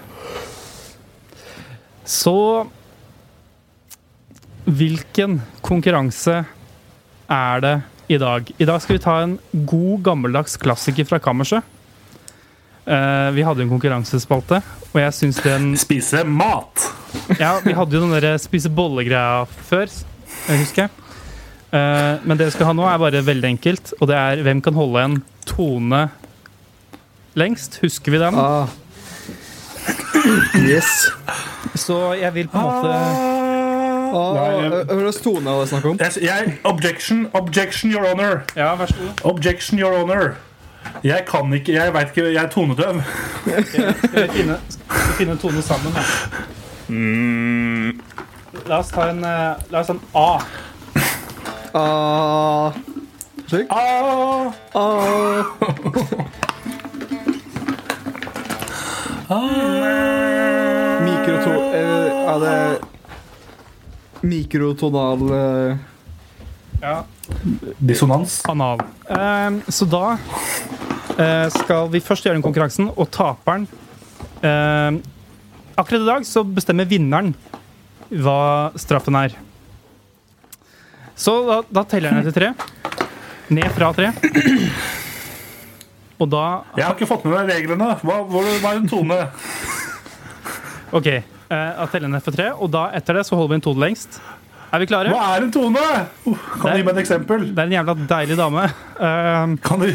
[2.05, 2.37] Så
[4.71, 6.43] Hvilken konkurranse
[7.31, 7.75] er det
[8.13, 8.51] i dag?
[8.59, 11.65] I dag skal vi ta en god, gammeldags klassiker fra kammerset.
[12.85, 14.61] Eh, vi hadde en konkurransespalte,
[14.93, 16.87] og jeg syns den Spise mat.
[17.41, 19.91] Ja, vi hadde jo den der spise bolle-greia før,
[20.47, 20.95] jeg husker jeg.
[21.71, 24.63] Eh, men det vi skal ha nå, er bare veldig enkelt, og det er hvem
[24.65, 26.05] kan holde en tone
[27.35, 27.79] lengst.
[27.83, 28.35] Husker vi den?
[28.35, 28.67] Ah.
[30.57, 31.09] Yes.
[31.75, 32.89] Så jeg vil på en måte
[34.11, 34.35] Ah,
[34.91, 35.99] Hva slags tone er det snakk om?
[36.01, 38.41] Jeg, jeg, objection, objection, your honor.
[38.57, 39.31] Ja, vær så god.
[39.31, 40.35] Objection, your honor.
[41.05, 43.03] Jeg kan ikke Jeg veit ikke Jeg er tonedøv.
[43.45, 45.95] Skal vi finne, skal vi finne en tone sammen?
[45.95, 46.01] Da?
[46.89, 48.01] Mm.
[48.67, 50.41] La oss ta en, eh, la oss ta en A.
[51.75, 52.73] A.
[53.47, 53.67] Slik?
[53.71, 54.53] A.
[54.75, 55.45] Ah.
[61.01, 61.51] Mikroto...
[61.75, 62.79] Eh, ja, det er
[64.27, 65.77] Mikrotonal eh,
[66.83, 67.05] Ja.
[67.79, 68.41] dissonans.
[68.51, 68.83] Anal.
[69.07, 70.19] Ehm, så da
[71.15, 73.69] eh, skal vi først gjøre den konkurransen, og taperen
[74.43, 74.99] ehm,
[75.79, 77.31] Akkurat i dag så bestemmer vinneren
[78.11, 79.39] hva straffen er.
[81.15, 82.51] Så da, da teller jeg ned til tre.
[83.55, 84.11] Ned fra tre.
[86.21, 86.45] Og da
[86.77, 87.95] Jeg har ikke fått med meg reglene.
[88.05, 89.17] Hva, hvor, hva er en tone?
[90.99, 91.09] OK.
[91.51, 94.21] Jeg teller ned for tre, og da etter det så holder vi en tone lengst.
[94.71, 95.11] Er vi klare?
[95.11, 95.83] Hva er en tone?
[96.29, 97.49] Uh, kan du gi meg et eksempel?
[97.51, 98.67] Det er en jævla deilig dame.
[99.03, 99.89] Ehm, Kan du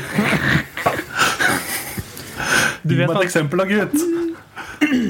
[2.84, 3.96] du gi meg et eksempel, da, gutt?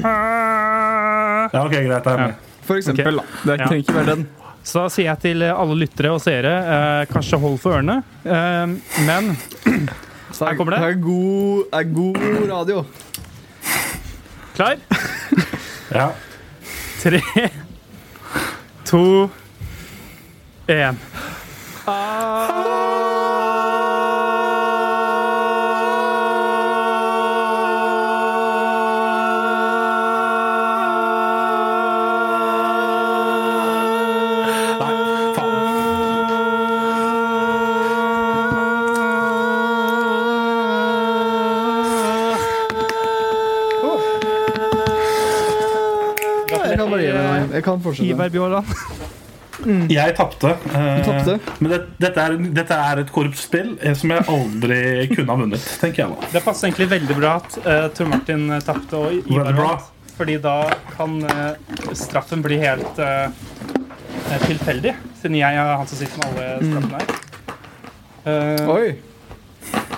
[0.06, 1.90] Ja, ok, greit.
[1.90, 2.34] Jeg er med.
[2.66, 3.24] For eksempel, da.
[3.42, 4.24] Det trenger ikke være den.
[4.66, 8.00] Så da sier jeg til alle lyttere og seere, eh, kanskje hold for ørene.
[8.26, 8.66] Eh,
[9.06, 9.36] men
[10.36, 10.82] Så Her kommer det.
[10.82, 12.84] Det er god, er god radio.
[14.54, 14.76] klar?
[15.94, 16.08] Ja.
[17.00, 17.20] Tre,
[18.84, 19.30] to,
[20.68, 20.96] én.
[21.86, 22.95] Nei,
[47.66, 48.08] kan fortsette.
[48.14, 48.74] Ivar Bjåland.
[49.90, 50.50] Jeg tapte.
[50.76, 54.80] eh, Men det, dette, er, dette er et korpsspill eh, som jeg aldri
[55.14, 56.30] kunne ha vunnet, tenker jeg da.
[56.36, 59.92] Det passer egentlig veldig bra at uh, Tor Martin tapte og Ivar vant.
[60.16, 60.56] Fordi da
[60.94, 61.56] kan uh,
[61.96, 63.26] straffen bli helt eh,
[64.46, 67.08] tilfeldig, siden jeg er han som sitter med alle straffene her.
[68.26, 69.15] Uh, Oi.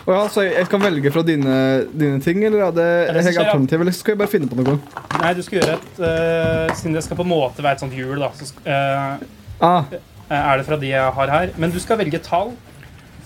[0.08, 1.54] Å ja, så jeg, jeg kan velge fra dine,
[1.92, 3.42] dine ting, eller er det det ja?
[3.42, 3.82] alternativ?
[3.84, 4.78] Eller skal jeg bare finne på noe?
[5.20, 7.96] nei, du skal gjøre et uh, Siden det skal på en måte være et sånt
[7.96, 9.26] hjul, da, så eh,
[9.58, 9.84] Ah,
[10.30, 11.52] er det fra de jeg har her.
[11.60, 12.54] Men du skal velge tall.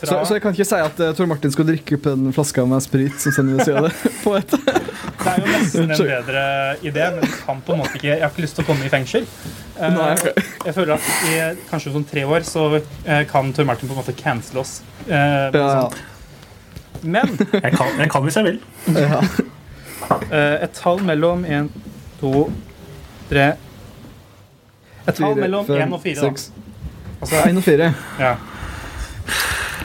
[0.01, 2.33] Fra, så, så jeg kan ikke si at uh, Tor Martin skal drikke opp en
[2.35, 3.93] flaske med sprit som sender ved det
[4.25, 4.55] på et.
[4.57, 6.47] Det er jo nesten en bedre
[6.83, 8.89] idé, men du kan på en måte ikke Jeg har ikke lyst til å komme
[8.89, 9.29] i fengsel.
[9.77, 10.49] Eh, Nei, okay.
[10.67, 11.37] Jeg føler at i
[11.71, 14.81] kanskje sånn tre år så eh, kan Tor Martin på en måte cancele oss.
[15.07, 15.85] ja, Ja.
[17.03, 18.61] Men Jeg kan, jeg kan hvis jeg vil.
[18.97, 19.21] ja.
[20.31, 21.69] eh, et tall mellom én,
[22.21, 22.47] to,
[23.31, 23.53] tre
[25.09, 26.31] Et tall mellom fem, én og fire, da.
[26.31, 26.51] seks.
[27.21, 27.93] Altså én og fire.
[28.21, 28.35] Ja.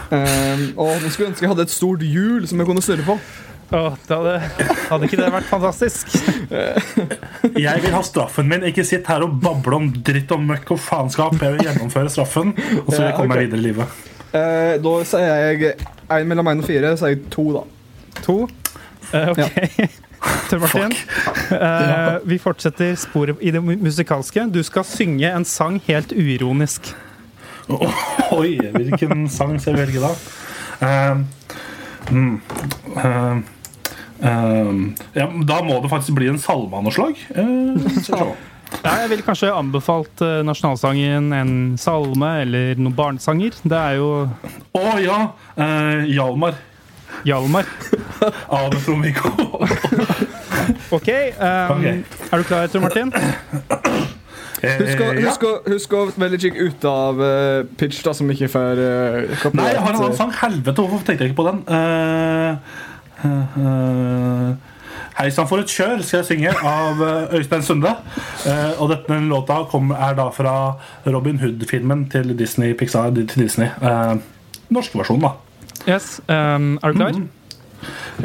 [0.08, 3.04] Um, og nå skulle jeg ønske jeg hadde et stort hjul som jeg kunne snurre
[3.10, 3.18] på.
[3.76, 4.36] Oh, det hadde,
[4.88, 6.14] hadde ikke det vært fantastisk?
[7.68, 8.64] Jeg vil ha straffen min.
[8.70, 11.36] Ikke sitt her og bable om dritt og møkk og faenskap.
[11.44, 12.54] Jeg vil gjennomføre straffen,
[12.86, 14.07] og så vil jeg komme meg videre i livet.
[14.34, 15.76] Eh, da sier jeg
[16.12, 16.94] en mellom én og fire.
[16.96, 17.63] Så sier jeg to, da.
[18.26, 18.38] To?
[19.13, 19.96] Eh, ok.
[20.50, 20.94] Tor Martin,
[21.54, 24.48] eh, vi fortsetter sporet i det musikalske.
[24.52, 26.90] Du skal synge en sang helt uironisk.
[28.40, 30.12] Oi, hvilken sang skal jeg velge da?
[30.78, 31.22] Uh,
[32.12, 32.42] mm,
[32.96, 33.38] uh,
[34.24, 34.74] uh,
[35.16, 37.20] ja, da må det faktisk bli en salme av noe slag.
[38.84, 41.52] Ja, jeg ville kanskje anbefalt eh, nasjonalsangen, en
[41.82, 43.56] salme eller noen barnesanger.
[43.64, 44.10] Det er jo
[44.78, 45.20] Å ja!
[45.58, 46.56] eh, Hjalmar
[47.26, 47.66] Hjalmar.
[48.60, 49.32] av Trond-Viggo.
[50.92, 51.08] Ok,
[51.40, 51.84] um, Ok.
[52.34, 53.12] er du klar, Tor Martin?
[54.62, 58.28] Eh, Husk å, husk å, husk å velge kikk ut av uh, pitch, da, som
[58.34, 60.32] ikke får uh, Nei, jeg har en annen sang.
[60.42, 61.60] Helvete, hvorfor tenkte jeg ikke på den?
[61.70, 62.58] Uh,
[65.18, 67.90] Hei sann for et kjør skal jeg synge av eh, Øystein Sunde.
[68.46, 70.52] Eh, og denne låta er da fra
[71.10, 72.76] Robin Hood-filmen til Disney.
[72.78, 73.72] Pixar, til Disney.
[73.82, 75.32] Norsk norske versjon, da.
[75.88, 77.18] Yes, um, Er du klar?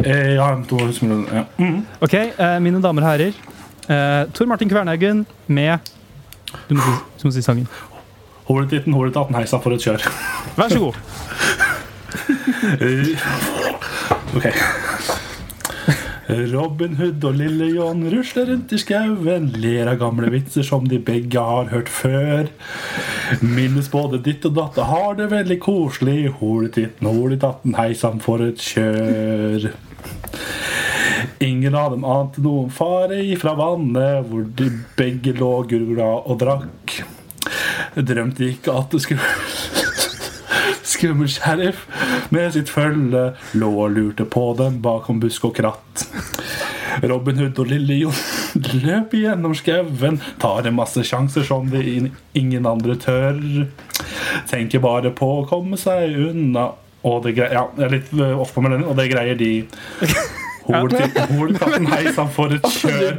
[0.05, 0.77] Eh, ja, to,
[1.33, 1.45] ja.
[1.57, 1.81] Mm.
[2.05, 3.41] Ok, eh, mine damer og herrer.
[3.89, 5.79] Eh, Tor Martin Kvernhaugen med
[6.69, 7.69] du må, si, du må si sangen.
[8.51, 10.05] Holetitten, holetatten, hei sann for et kjør.
[10.61, 11.01] Vær så god.
[12.63, 13.17] Eh,
[14.37, 14.47] Ok.
[16.33, 20.99] Robin Hood og Lille John rusler rundt i skauen, ler av gamle vitser som de
[21.03, 22.49] begge har hørt før.
[23.45, 26.33] Minnes både ditt og datt har det veldig koselig.
[26.41, 29.69] Holetitten, holetatten, hei sann for et kjør.
[31.43, 37.01] Ingen av dem ante noen fare ifra vannet, hvor de begge lå gurgla og drakk.
[37.99, 39.82] Drømte ikke at det skulle
[40.93, 41.87] Skummel sheriff
[42.35, 46.05] med sitt følge lå og lurte på dem bakom busk og kratt.
[47.09, 48.19] Robin Hood og Lille Jon
[48.83, 53.41] løp gjennom skauen, tar en masse sjanser som de ingen andre tør.
[54.51, 56.69] Tenker bare på å komme seg unna.
[57.09, 59.65] Og det greier, ja, jeg er litt øh, off på meldingen, og det greier de.
[60.69, 63.17] Holkatten, hei sann, for et kjør.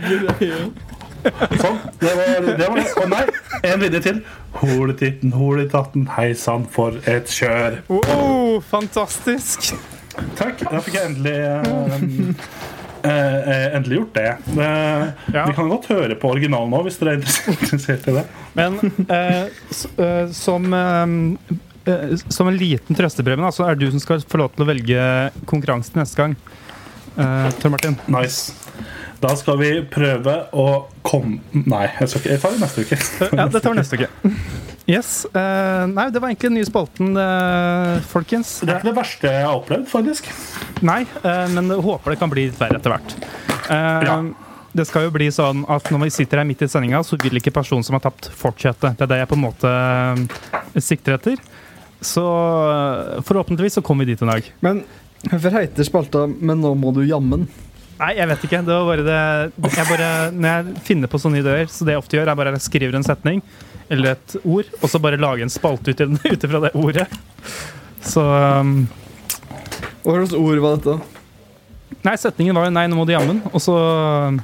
[1.62, 1.78] Sånn.
[2.02, 2.68] Det var det.
[2.68, 2.86] Var det.
[3.00, 3.24] Å nei,
[3.70, 4.22] en linje til.
[4.62, 7.80] Holetitten, holetatten, hei sann, for et kjør.
[7.94, 9.72] Oh, fantastisk!
[10.38, 10.62] Takk.
[10.70, 12.44] Da fikk jeg endelig eh,
[13.10, 14.28] eh, Endelig gjort det.
[14.54, 15.46] Eh, Ja.
[15.50, 18.26] Vi kan godt høre på originalen nå, hvis dere er interessert i det.
[18.60, 20.70] Men eh, s eh, som
[22.30, 25.08] Som en liten trøstepremie, så er det du som skal få lov til å velge
[25.50, 26.38] konkurransen neste gang.
[27.18, 27.98] Uh, Tor Martin.
[28.10, 28.54] Nice.
[29.24, 30.68] Da skal vi prøve å
[31.06, 32.98] komme Nei, jeg, skal ikke, jeg tar det neste uke.
[33.24, 34.32] ja, ja, tar vi neste uke.
[34.84, 35.12] Yes.
[35.32, 38.58] Uh, nei, det var egentlig den nye spalten, uh, folkens.
[38.64, 40.28] Det er ikke det verste jeg har opplevd, faktisk.
[40.84, 43.16] Nei, uh, men jeg håper det kan bli litt verre etter hvert.
[43.72, 44.24] Eh, Ja.
[44.74, 47.38] Det skal jo bli sånn at når vi sitter her midt i sendinga, så vil
[47.38, 48.90] ikke personen som har tapt, fortsette.
[48.98, 49.74] Det er det jeg på en måte
[50.82, 51.44] sikter etter.
[52.02, 52.24] Så
[53.22, 54.50] forhåpentligvis så kommer vi dit en dag.
[54.66, 54.82] Men
[55.28, 57.46] hvorfor heter spalta 'Men nå må du jammen'?
[58.04, 58.60] Nei, jeg vet ikke.
[58.68, 62.04] Det var bare det jeg bare, Når jeg finner på sånne ideer, så det jeg
[62.04, 63.40] ofte gjør, er bare jeg skriver en setning
[63.92, 66.02] eller et ord, og så bare lage en spalte ut
[66.34, 67.06] ut ifra det ordet.
[68.04, 68.88] Så um,
[70.04, 70.96] Hva slags ord var dette?
[72.04, 73.76] Nei, setningen var jo 'nei, nå må du jammen', og så
[74.32, 74.40] um,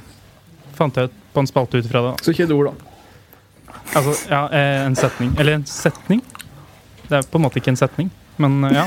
[0.76, 2.14] fant jeg ut på en spalte ut ifra det.
[2.24, 3.82] Så ikke et ord, da.
[3.96, 5.34] Altså, ja, eh, en setning.
[5.38, 6.22] Eller en setning.
[7.08, 8.08] Det er på en måte ikke en setning,
[8.40, 8.86] men eh, ja.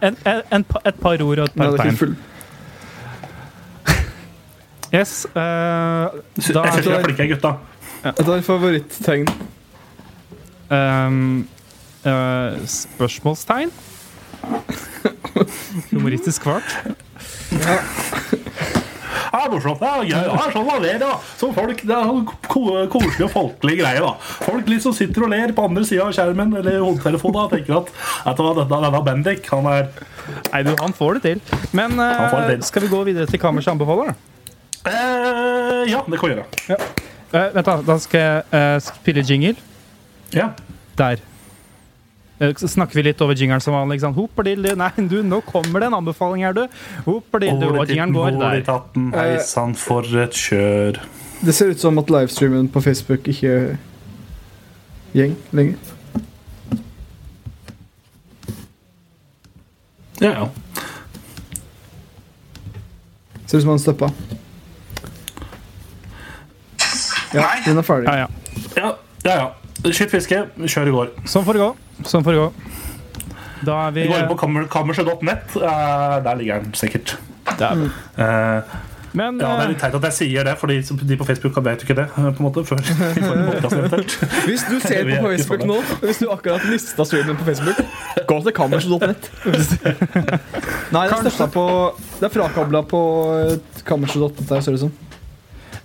[0.00, 2.16] En, en, en, et par ord og et par tegn.
[4.94, 5.26] Yes.
[5.34, 7.54] Uh, da Jeg syns dere er flinke, gutta.
[8.04, 9.28] Dette er favoritttegn.
[10.68, 11.48] Um,
[12.06, 13.72] uh, spørsmålstegn?
[15.90, 16.78] Humoristisk kvart.
[19.28, 19.82] Ja, morsomt.
[19.82, 20.12] Ja, gøy.
[20.14, 21.10] Ja, sånn var det, da.
[21.38, 24.00] Som folk, det er sånn koselig og folkelig greie.
[24.00, 24.14] da
[24.46, 27.92] Folk liksom sitter og ler på andre sida av skjermen eller hodetelefonen og tenker at
[27.92, 29.90] vet du hva, denne, denne Bendik han er
[30.52, 31.60] Nei, du, han får det til.
[31.76, 32.66] Men eh, får det til.
[32.68, 34.12] skal vi gå videre til Kammers anbefaler?
[34.12, 34.37] da?
[34.86, 36.46] Eh, Ja, det kan vi gjøre.
[37.32, 37.74] Eh, vent, da.
[37.86, 39.56] Da skal jeg eh, spille jingle.
[40.32, 40.50] Ja.
[40.96, 41.20] Der.
[42.40, 43.98] Eh, Så snakker vi litt over jingeren som vanlig.
[43.98, 44.16] ikke sant?
[44.16, 44.70] Hopperdildu.
[44.78, 46.66] Nei, du, nå kommer det en anbefaling her, du.
[47.06, 47.66] Hopperdildu.
[47.78, 48.64] Og jingeren går der.
[49.18, 51.02] Hei sann, for et kjør.
[51.44, 53.76] Det ser ut som at livestreamen på Facebook ikke
[55.14, 55.76] gjeng lenger.
[60.20, 60.48] Ja, ja.
[63.46, 64.08] Ser ut som han stoppa.
[67.34, 67.60] Ja, Nei.
[67.66, 68.08] den er ferdig.
[68.08, 68.28] Ja, ja.
[68.76, 68.92] ja.
[69.24, 69.92] Ja, ja.
[69.92, 71.08] Skyt fiske, kjør i går.
[71.28, 71.70] Sånn får det gå.
[72.08, 72.50] Sånn får det gå.
[73.66, 75.56] Da er vi Vi går inn på kammer, kammerset.nett.
[75.56, 77.16] eh, der ligger den sikkert.
[77.58, 77.90] Dæven.
[78.18, 78.62] Uh,
[79.12, 81.56] Men ja, Det er eh, litt teit at jeg sier det, for de, på Facebook
[81.64, 82.04] vet jo ikke det.
[82.12, 82.76] eh, på en måte, før.
[84.46, 87.80] Hvis du ser på Facebook nå, hvis du akkurat mista streamen på Facebook,
[88.28, 89.30] gå til kammerset.nett.
[90.94, 91.66] Nei, det er på
[92.20, 93.02] Det er frakabla på
[93.38, 95.07] eh,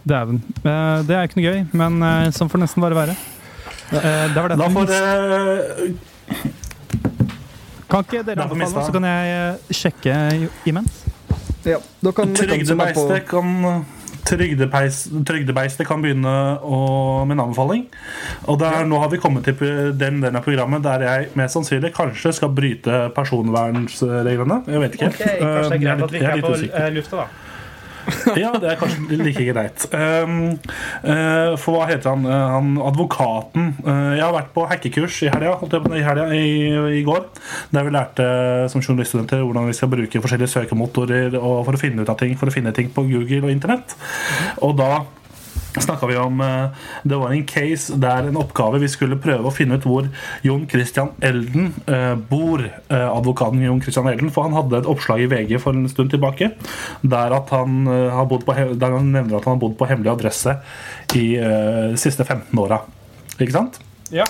[0.08, 0.42] Dæven.
[0.64, 3.16] Eh, det er ikke noe gøy, men eh, sånn får det nesten bare være.
[3.94, 5.98] Eh, det var Da får det
[7.90, 11.04] Kan ikke dere anbefale, så kan jeg sjekke i- imens?
[11.64, 13.86] Ja, da kan dere som på Trygdebeistet kan
[14.24, 16.32] Trygdepeis, trygdebeistet kan begynne
[16.64, 16.78] å,
[17.28, 17.82] med en anbefaling.
[18.48, 19.56] Og der, Nå har vi kommet til
[20.00, 24.62] den delen av programmet der jeg mest sannsynlig kanskje skal bryte personvernsreglene.
[24.72, 25.10] Jeg vet ikke.
[25.12, 27.28] Okay, kanskje det er greit at vi ikke er på lufta, da.
[28.44, 29.86] Ja, det er kanskje like greit.
[29.94, 30.36] Um,
[31.06, 32.28] uh, for hva heter han?
[32.28, 33.72] Uh, han advokaten.
[33.86, 35.58] Uh, jeg har vært på hackekurs i helga,
[35.94, 36.46] i, helga i,
[37.00, 37.26] i går.
[37.74, 38.28] Der vi lærte
[38.74, 42.52] som journaliststudenter hvordan vi skal bruke forskjellige søkemotorer for å finne ut av ting, for
[42.52, 43.98] å finne ting på Google og Internett.
[44.66, 45.04] Og da
[45.82, 49.54] snakka vi om eh, Det var en case der en oppgave vi skulle prøve å
[49.54, 50.10] finne ut hvor
[50.46, 52.64] Jon Christian Elden eh, bor.
[52.64, 56.14] eh, advokaten Jon Christian Elden, for han hadde et oppslag i VG for en stund
[56.14, 56.52] tilbake
[57.02, 60.56] der, han, har bodd på, der han nevner at han har bodd på hemmelig adresse
[61.16, 62.80] i de siste 15 åra.
[63.40, 63.80] Ikke sant?
[64.14, 64.26] Ja.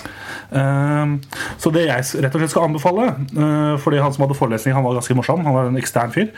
[0.56, 1.18] Ehm,
[1.60, 4.84] så det jeg rett og slett skal anbefale eh, Fordi han som hadde forelesning, han
[4.86, 5.42] var ganske morsom.
[5.44, 6.30] Han var en ekstern fyr.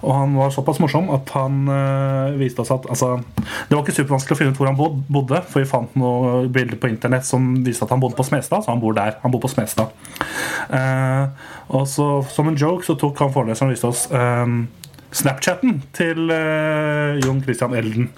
[0.00, 3.96] Og han var såpass morsom at han eh, viste oss at altså, Det var ikke
[3.98, 7.52] supervanskelig å finne ut hvor han bodde, for vi fant noen bilder på internett som
[7.66, 9.18] viste at han bodde på Smestad, så han bor der.
[9.24, 9.92] Han bor på Smestad.
[10.72, 14.64] Eh, og så som en joke så tok han foreleseren og viste oss ehm,
[15.14, 18.10] Snapchatten til uh, Jon Christian Elden.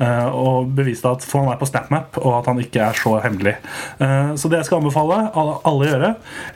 [0.00, 3.18] Uh, og beviste at for han er på SnapMap, og at han ikke er så
[3.22, 3.52] hemmelig.
[4.00, 6.10] Uh, så det jeg skal anbefale alle, alle gjøre,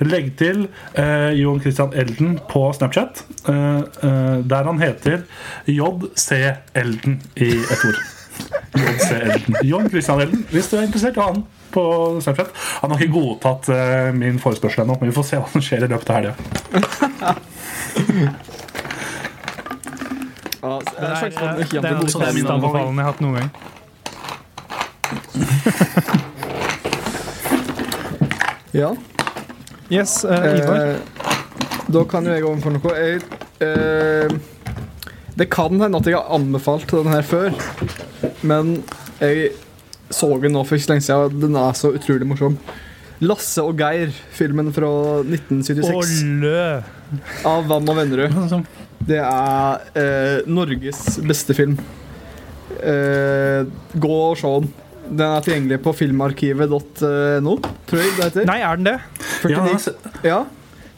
[0.08, 0.64] legg til
[1.38, 3.24] Jon Christian Elden på Snapchat.
[3.44, 5.22] der han heter
[5.66, 6.32] JC
[6.74, 8.00] Elden i ett ord.
[8.74, 9.56] JC Elden.
[9.62, 11.84] Jon Christian Elden, hvis du er interessert i han på
[12.20, 12.50] Snapchat.
[12.82, 13.70] Han har ikke godtatt
[14.16, 16.34] min forespørsel ennå, men vi får se hva som skjer i løpet av helga.
[20.64, 22.24] ja, Det er, den det er den det er min beste
[22.56, 23.50] anbefalingen jeg har hatt noen gang.
[28.74, 28.96] Ja.
[29.90, 30.80] Yes, uh, Ivar.
[30.80, 30.96] Eh,
[31.94, 32.90] da kan jo jeg overfor noe.
[32.98, 33.22] Jeg,
[33.62, 34.26] eh,
[35.38, 37.54] det kan hende at jeg har anbefalt den her før,
[38.42, 38.82] men
[39.20, 39.52] jeg
[40.10, 41.22] så den nå for ikke så lenge siden.
[41.22, 42.58] og Den er så utrolig morsom.
[43.22, 44.90] Lasse og Geir, filmen fra
[45.22, 46.82] 1976 Olle!
[47.46, 48.32] av Vann og Vennerød.
[49.04, 51.76] Det er eh, Norges beste film.
[52.80, 53.64] Eh,
[54.00, 54.70] gå og se den.
[55.04, 57.56] Den er tilgjengelig på filmarkivet.no,
[57.88, 58.46] tror jeg det heter.
[58.48, 58.94] Nei, er den det?
[59.42, 59.52] 49.
[59.52, 60.38] Ja, se- Ja,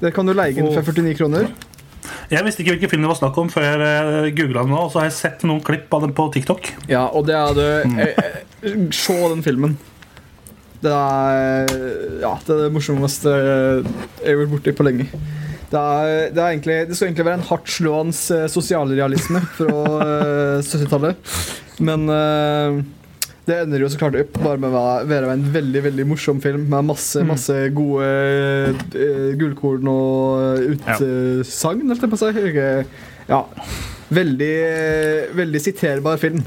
[0.04, 1.48] der kan du leie den for 49 kroner.
[2.30, 4.92] Jeg visste ikke hvilken film det var snakk om før jeg googla den nå, og
[4.92, 6.70] så har jeg sett noen klipp av den på TikTok.
[6.90, 7.68] Ja, og det er det
[8.06, 9.76] eh, eh, Se den filmen.
[10.82, 11.66] Det er
[12.22, 15.06] Ja, det er det morsomste jeg har vært borti på lenge.
[15.70, 20.60] Det, er, det, er egentlig, det skal egentlig være en hardtslående eh, sosialrealisme fra eh,
[20.62, 21.32] 70-tallet.
[21.86, 22.76] Men eh,
[23.46, 26.40] det ender jo så klart opp bare med å være- være en veldig veldig morsom
[26.42, 28.06] film med masse masse gode
[28.90, 32.48] uh, gullkorn og utsagn, holdt jeg på å si.
[33.30, 33.42] Ja.
[34.16, 34.54] Veldig,
[35.38, 36.42] veldig siterbar film.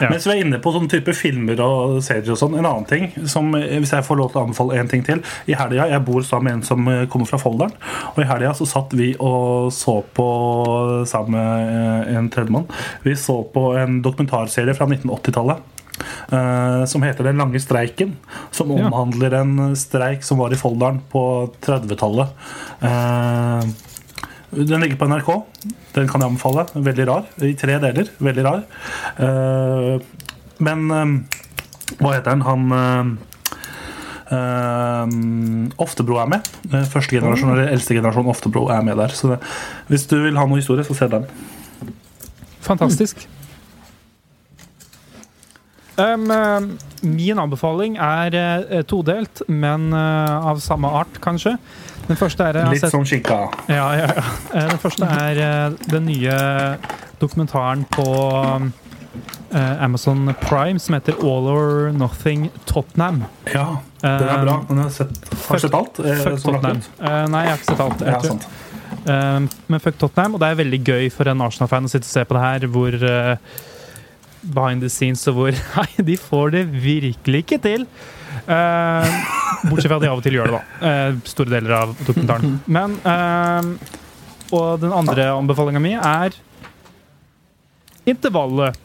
[0.00, 0.10] Ja.
[0.10, 3.08] Mens vi er inne på sånn type filmer og serier og sånn, en annen ting
[3.28, 5.22] som, eh, Hvis jeg får lov til å anbefale en ting til.
[5.46, 7.72] I helga, Jeg bor sammen med en som eh, kommer fra Folldalen.
[8.14, 10.28] Og i helga så satt vi og så på
[11.06, 12.68] sammen med eh, en tredjemann.
[13.04, 15.72] Vi så på en dokumentarserie fra 1980-tallet.
[16.32, 18.16] Uh, som heter Den lange streiken.
[18.50, 21.22] Som omhandler en streik som var i Folldalen på
[21.64, 22.28] 30-tallet.
[22.84, 23.68] Eh,
[24.50, 25.30] den ligger på NRK.
[25.94, 26.66] Den kan jeg anbefale.
[26.74, 27.24] Veldig rar.
[27.42, 28.10] I tre deler.
[28.22, 28.62] Veldig rar.
[29.18, 29.96] Eh,
[30.62, 31.06] men eh,
[31.98, 32.44] hva heter den?
[32.46, 33.06] Han eh,
[35.82, 36.50] Oftebro er med.
[36.92, 39.14] Første generasjon eller eldste generasjon Oftebro er med der.
[39.14, 39.40] Så det,
[39.90, 41.26] hvis du vil ha noe historie, så se den.
[42.66, 43.26] Fantastisk.
[45.96, 46.28] Um,
[47.00, 51.54] min anbefaling er todelt, men av samme art, kanskje.
[52.06, 53.38] Den første er Litt sett- som skinka.
[53.68, 54.24] Ja, ja, ja.
[54.54, 56.36] Eh, Den første er eh, den nye
[57.20, 58.06] dokumentaren på
[59.52, 63.24] eh, Amazon Prime som heter All or Nothing Tottenham.
[63.52, 64.58] Ja, den er bra.
[64.68, 65.16] Den har, sett,
[65.48, 65.96] har sett alt?
[66.22, 66.82] Fuck Tottenham.
[67.32, 68.06] nei, jeg har ikke sett alt.
[68.06, 68.46] Ja, sant.
[69.68, 72.24] Men fuck Tottenham, og det er veldig gøy for en Arsenal-fan å sitte og se
[72.26, 72.98] på det her, hvor
[74.46, 77.88] behind the scenes og hvor Nei, de får det virkelig ikke til!
[78.46, 79.14] Eh,
[79.66, 80.88] bortsett fra at de av og til gjør det, da.
[80.88, 82.58] Eh, store deler av dokumentaren.
[82.70, 83.62] Men eh,
[84.54, 86.36] Og den andre anbefalinga mi er
[88.06, 88.78] intervalløp.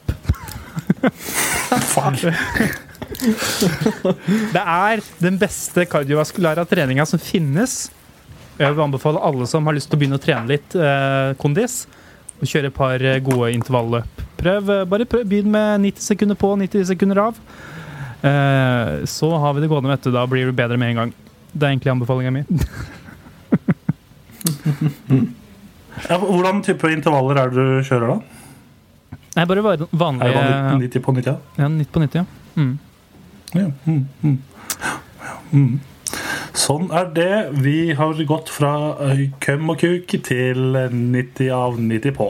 [4.52, 7.92] det er den beste kardiovaskulære treninga som finnes.
[8.58, 11.84] Jeg vil anbefale alle som har lyst til å begynne å trene litt eh, kondis,
[12.42, 14.26] å kjøre et par eh, gode intervalløp.
[14.42, 17.40] Prøv, eh, bare prøv, Begynn med 90 sekunder på, 90 sekunder av.
[18.22, 20.12] Eh, så har vi det gående, vet du.
[20.14, 21.14] Da blir du bedre med en gang.
[21.52, 22.44] Det er egentlig anbefalinga mi.
[26.10, 29.18] Ja, hvordan type intervaller er det du kjører, da?
[29.36, 30.32] Nei, bare Er det vanlig
[30.88, 31.36] 90 på 90?
[31.60, 32.26] Ja, 90 på 90, ja.
[32.56, 32.80] Mm.
[33.54, 33.68] Ja.
[33.86, 34.08] Mm,
[35.52, 35.80] mm.
[36.58, 37.36] Sånn er det.
[37.64, 38.72] Vi har gått fra
[39.06, 42.28] eh, køm og kuk til 90 av 90 på.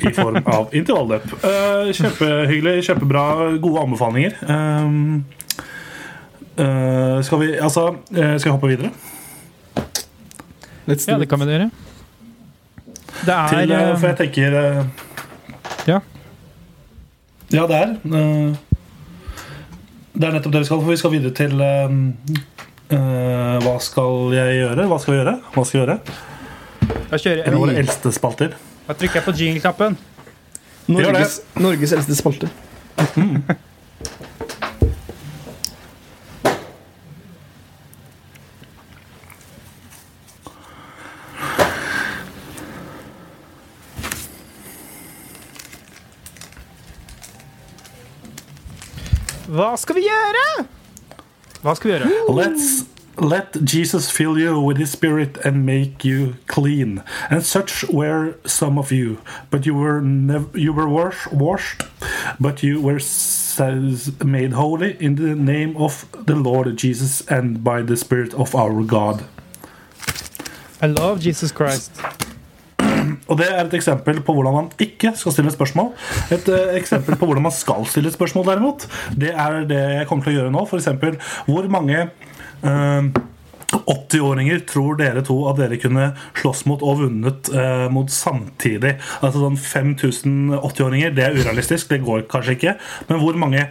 [0.00, 1.26] I form av intervalløp.
[1.44, 3.24] Eh, kjempehyggelig, kjempebra,
[3.60, 4.38] gode anbefalinger.
[4.48, 5.24] Um,
[6.56, 8.92] eh, skal vi Altså, eh, skal jeg hoppe videre?
[10.88, 11.68] Let's ja, det kan vi gjøre.
[13.22, 14.56] Det er Til, for jeg tenker
[15.86, 16.00] Ja.
[17.52, 17.92] Ja, det er.
[20.16, 21.60] det er nettopp det vi skal, for vi skal videre til
[22.92, 24.86] eh, eh, Hva skal jeg gjøre?
[24.90, 25.34] Hva skal vi gjøre?
[25.54, 25.98] Hva skal vi gjøre?
[27.12, 27.84] Da kjører En av våre jeg.
[27.86, 28.56] eldste spalter.
[28.86, 29.98] Da trykker jeg på jingle-knappen.
[30.92, 32.48] Norges, Norges eldste spalte.
[49.52, 50.44] Hva skal vi gjøre?
[51.62, 52.10] Hva skal vi gjøre?
[52.28, 52.84] Let's
[53.18, 57.02] let Jesus fill you with his spirit and make you clean.
[57.30, 59.18] And such were some of you,
[59.50, 61.84] but you were nev- you were wash- washed,
[62.40, 62.98] but you were
[64.24, 68.82] made holy in the name of the Lord Jesus and by the Spirit of our
[68.82, 69.24] God.
[70.80, 71.92] I love Jesus Christ.
[73.32, 75.92] Og Det er et eksempel på hvordan man ikke skal stille spørsmål.
[76.36, 80.28] Et uh, eksempel på hvordan man skal stille spørsmål, derimot, det er det jeg kommer
[80.28, 80.64] til å gjøre nå.
[80.68, 81.16] For eksempel,
[81.48, 82.10] hvor mange
[82.62, 83.22] uh,
[83.72, 88.98] 80-åringer tror dere to at dere kunne slåss mot og vunnet eh, mot samtidig?
[89.22, 92.76] Altså sånn 5000 80-åringer, det er urealistisk, det går kanskje ikke.
[93.08, 93.64] Men hvor mange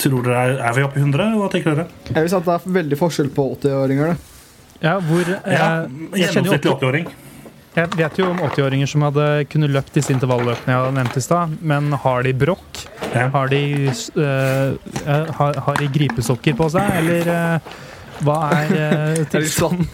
[0.00, 1.38] tror dere er, er vi oppe i 100?
[1.38, 1.88] Hva tenker dere?
[2.10, 4.12] Jeg vil si at det er veldig forskjell på 80-åringer.
[4.12, 4.38] da.
[4.80, 7.10] Ja, hvor eh, Ja, jeg, kjenner jo Gjennomsnittlig 80 80-åring.
[7.70, 11.22] Jeg vet jo om 80-åringer som hadde kunne løpt disse intervalløpene jeg hadde nevnt i
[11.22, 12.80] stad, men har de brokk?
[13.12, 13.28] Ja.
[13.30, 17.78] Har de, eh, har, har de gripesokker på seg, eller uh,
[18.26, 19.86] hva er uh, Er de tilstanden?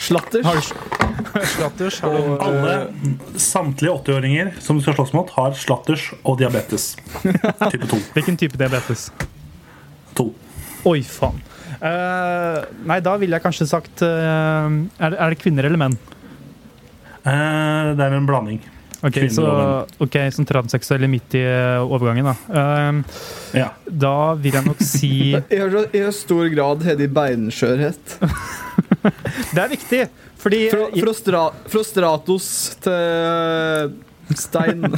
[0.00, 0.46] Slatters.
[0.46, 2.00] Har de slatters?
[2.02, 6.94] Har de, Alle samtlige 80-åringer som du skal slåss mot, har slatters og diabetes.
[7.70, 8.04] Type 2.
[8.16, 9.10] hvilken type diabetes?
[10.18, 10.30] 2.
[10.90, 11.42] Oi, faen.
[11.80, 14.66] Uh, nei, da ville jeg kanskje sagt uh,
[14.98, 15.94] er, er det kvinner eller menn?
[17.24, 18.60] Eh, det er en blanding.
[19.00, 19.44] Ok, så
[19.96, 22.34] okay ok, Som transseksuell midt i eh, overgangen, da.
[22.52, 23.00] Uh,
[23.56, 23.70] Ja.
[23.84, 28.18] da vil jeg nok si har i stor grad Hedi beinskjørhet.
[29.54, 30.02] Det er viktig,
[30.40, 31.42] fordi Fra, fra, stra,
[31.72, 32.50] fra Stratos
[32.84, 33.96] til
[34.36, 34.84] Stein.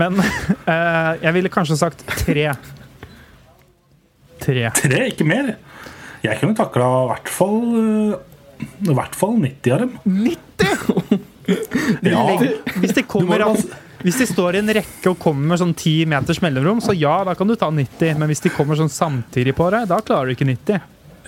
[0.00, 2.48] Men uh, jeg ville kanskje sagt tre.
[4.44, 4.70] Tre.
[4.80, 5.54] Tre, ikke mer.
[6.24, 8.14] Jeg kunne takla i hvert fall eh,
[8.60, 9.96] I hvert fall 90 av dem.
[10.04, 11.20] 90?
[12.00, 12.22] Ja.
[12.80, 13.74] Hvis de, kommer, Du
[14.04, 17.18] hvis de står i en rekke og kommer med sånn 10 meters mellomrom, så ja,
[17.28, 18.16] da kan du ta 90.
[18.20, 20.80] Men hvis de kommer sånn samtidig på deg, da klarer du ikke 90.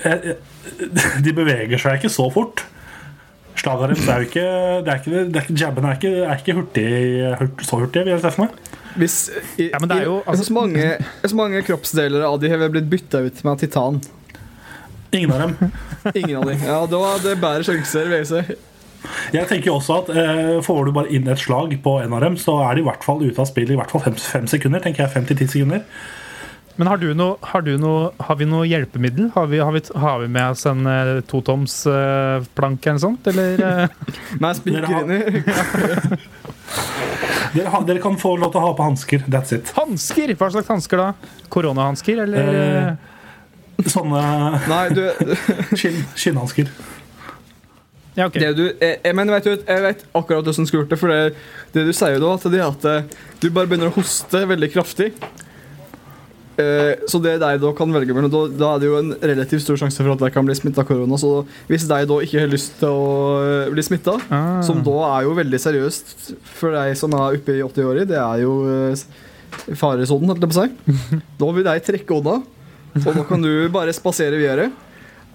[0.05, 2.65] Eh, eh, De beveger seg ikke så fort.
[3.57, 4.49] Slaget deres er jo ikke,
[4.85, 6.89] det er ikke, det er ikke Jabben er ikke, er ikke hurtig,
[7.41, 8.75] hurt, så hurtig, vil jeg se for meg.
[8.97, 9.17] Hvis
[9.57, 10.91] i, Ja, men det er jo, i, altså- så, mange,
[11.25, 14.01] så mange kroppsdeler av de har blitt bytta ut med titan.
[15.13, 15.73] Ingen av dem.
[16.15, 16.65] Ingen av dem.
[16.67, 18.59] Ja, Da er det bærer sjanser, vil jeg si.
[19.37, 22.37] Jeg tenker også at eh, Får du bare inn et slag på en av dem,
[22.41, 24.83] så er de i hvert fall ute av spill i hvert fall fem, fem sekunder.
[24.83, 25.85] tenker jeg, fem til ti sekunder.
[26.77, 29.31] Men har, du noe, har, du noe, har vi noe hjelpemiddel?
[29.33, 33.05] Har vi, har vi, har vi med oss en eh, totoms eh, planke eller noe
[33.07, 33.31] sånt?
[33.33, 34.11] Eller eh,
[34.43, 36.21] Med spiker Dere har- inni.
[37.57, 39.23] Dere, har, dere kan få lov til å ha på hansker.
[39.33, 39.71] That's it.
[39.79, 40.35] hansker?
[40.37, 41.07] Hva slags hansker da?
[41.53, 42.51] Koronahansker, eller?
[42.53, 43.13] Eh, eh,
[43.95, 44.21] Sånne
[44.71, 45.03] Nei, du,
[45.79, 46.71] skinn, skinnhansker.
[48.17, 48.41] ja, okay.
[48.41, 51.01] det du jeg, jeg, men vet du, jeg vet akkurat hvordan du skulle gjort det.
[51.03, 51.35] For det,
[51.77, 54.71] det du sier da, at det er at eh, du bare begynner å hoste veldig
[54.73, 55.11] kraftig.
[56.57, 59.61] Eh, så det de da kan velge mellom, da, da er det jo en relativt
[59.67, 61.19] stor sjanse for at de kan bli smitta av korona.
[61.21, 61.35] Så
[61.69, 63.13] hvis de da ikke har lyst til å
[63.45, 64.63] eh, bli smitta, Ah.
[64.65, 66.17] som da er jo veldig seriøst
[66.57, 69.05] for de som er oppe i 80-åra, det er jo eh,
[69.77, 71.21] faresonen, holdt jeg på å si.
[71.45, 72.39] Da vil de trekke unna,
[73.05, 74.71] og da kan du bare spasere videre.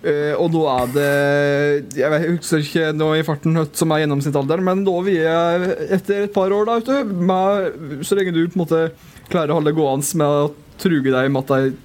[0.01, 4.01] Uh, og da er det Jeg vet, jeg husker ikke nå i farten som er
[4.01, 8.41] gjennomsnittsalderen, men da vi er etter et par år, da, du, med, så lenge du
[8.47, 8.81] på en måte
[9.29, 10.47] klarer å holde gående med å
[10.81, 11.75] truge deg med at de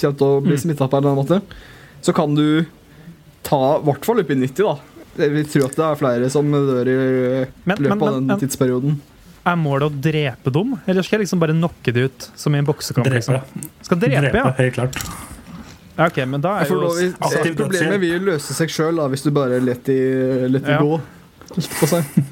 [0.00, 0.62] kommer til å bli Mm.
[0.62, 1.42] smitta på en eller annen måte,
[2.00, 2.64] så kan du
[3.44, 4.78] ta i hvert fall opp i 90, da.
[5.20, 8.40] Vi tror at det er flere som dør i løpet men, av men, den men
[8.40, 8.96] tidsperioden.
[9.46, 12.60] Er målet å drepe dem, eller skal jeg liksom bare knocke det ut som i
[12.60, 13.06] en boksekamp?
[13.08, 13.20] Drepe.
[13.40, 13.70] Liksom?
[13.86, 14.52] Skal drepe, Drepe, ja.
[14.58, 15.00] helt klart.
[15.96, 16.06] ja.
[16.06, 19.32] Ok, men da er jo da vil, aktiv problemet vil løse seg sjøl hvis du
[19.36, 19.96] bare lar de,
[20.48, 20.78] let de Ja.
[20.80, 21.00] gå.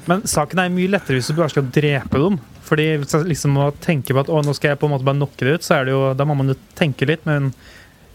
[0.07, 2.39] Men saken er mye lettere hvis du bare skal drepe dem.
[2.69, 5.05] Fordi hvis jeg liksom må tenke på at å, nå skal jeg på en måte
[5.07, 7.25] bare knocke det ut, så er det jo, da må man jo tenke litt.
[7.29, 7.49] Men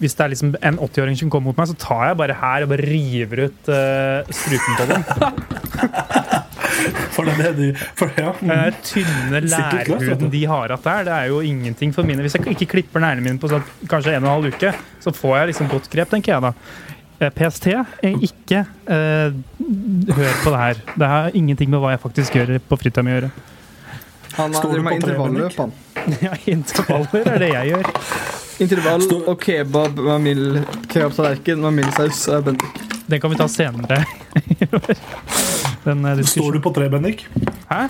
[0.03, 2.64] hvis det er liksom en 80-åring som kommer mot meg, så tar jeg bare her
[2.66, 5.07] og bare river ut uh, strupen på dem.
[7.14, 7.68] For det er det de
[7.98, 8.32] for, ja.
[8.40, 12.24] Den tynne vet lærhuden de har hatt der, det er jo ingenting for mine.
[12.24, 15.14] Hvis jeg ikke klipper neglene mine på sånn, kanskje en og en halv uke, så
[15.14, 16.52] får jeg liksom godt grep, tenker jeg da.
[17.22, 17.70] Eh, PST,
[18.26, 19.36] ikke eh,
[20.18, 20.84] hør på det her.
[20.94, 23.34] Det har ingenting med hva jeg faktisk gjør på fritida mi å gjøre.
[24.34, 25.76] Han er driver med intervalløp, han.
[26.20, 27.92] Ja, intervaller er det jeg gjør.
[28.64, 30.58] Intervall og kebab med mild
[30.90, 32.93] kebabtallerken med mild saus er Bendik.
[33.07, 34.05] Den kan vi ta senere.
[35.84, 37.26] Den eh, Står du på tre, Bendik?
[37.68, 37.88] Hæ?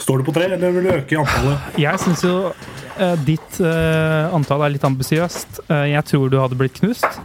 [0.00, 1.74] Står du på tre, eller vil du øke i antallet?
[1.82, 5.60] Jeg syns jo uh, ditt uh, antall er litt ambisiøst.
[5.68, 7.20] Uh, jeg tror du hadde blitt knust.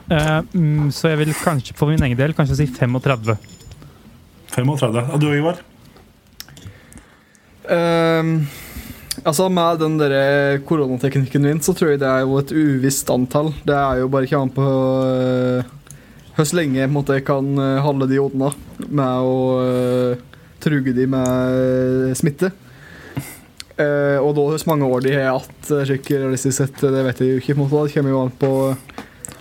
[0.51, 3.37] Mm, så jeg vil kanskje for min egen del kanskje si 35.
[4.51, 5.07] 35.
[5.15, 5.63] Og du, Ivar?
[7.71, 8.47] Ehm,
[9.23, 13.53] altså Med den der koronateknikken min, så tror jeg det er jo et uvisst antall.
[13.67, 14.67] Det er jo bare ikke an på
[16.37, 21.07] hvor lenge måtte måte, jeg kan eh, holde de unna med å uh, truge de
[21.09, 22.51] med eh, smitte.
[23.77, 27.31] Uh, og da hvor mange år de har hatt, slik realistisk sett, det vet jeg
[27.31, 27.57] jo ikke.
[27.57, 27.83] måte.
[27.87, 28.51] Det kommer jo an på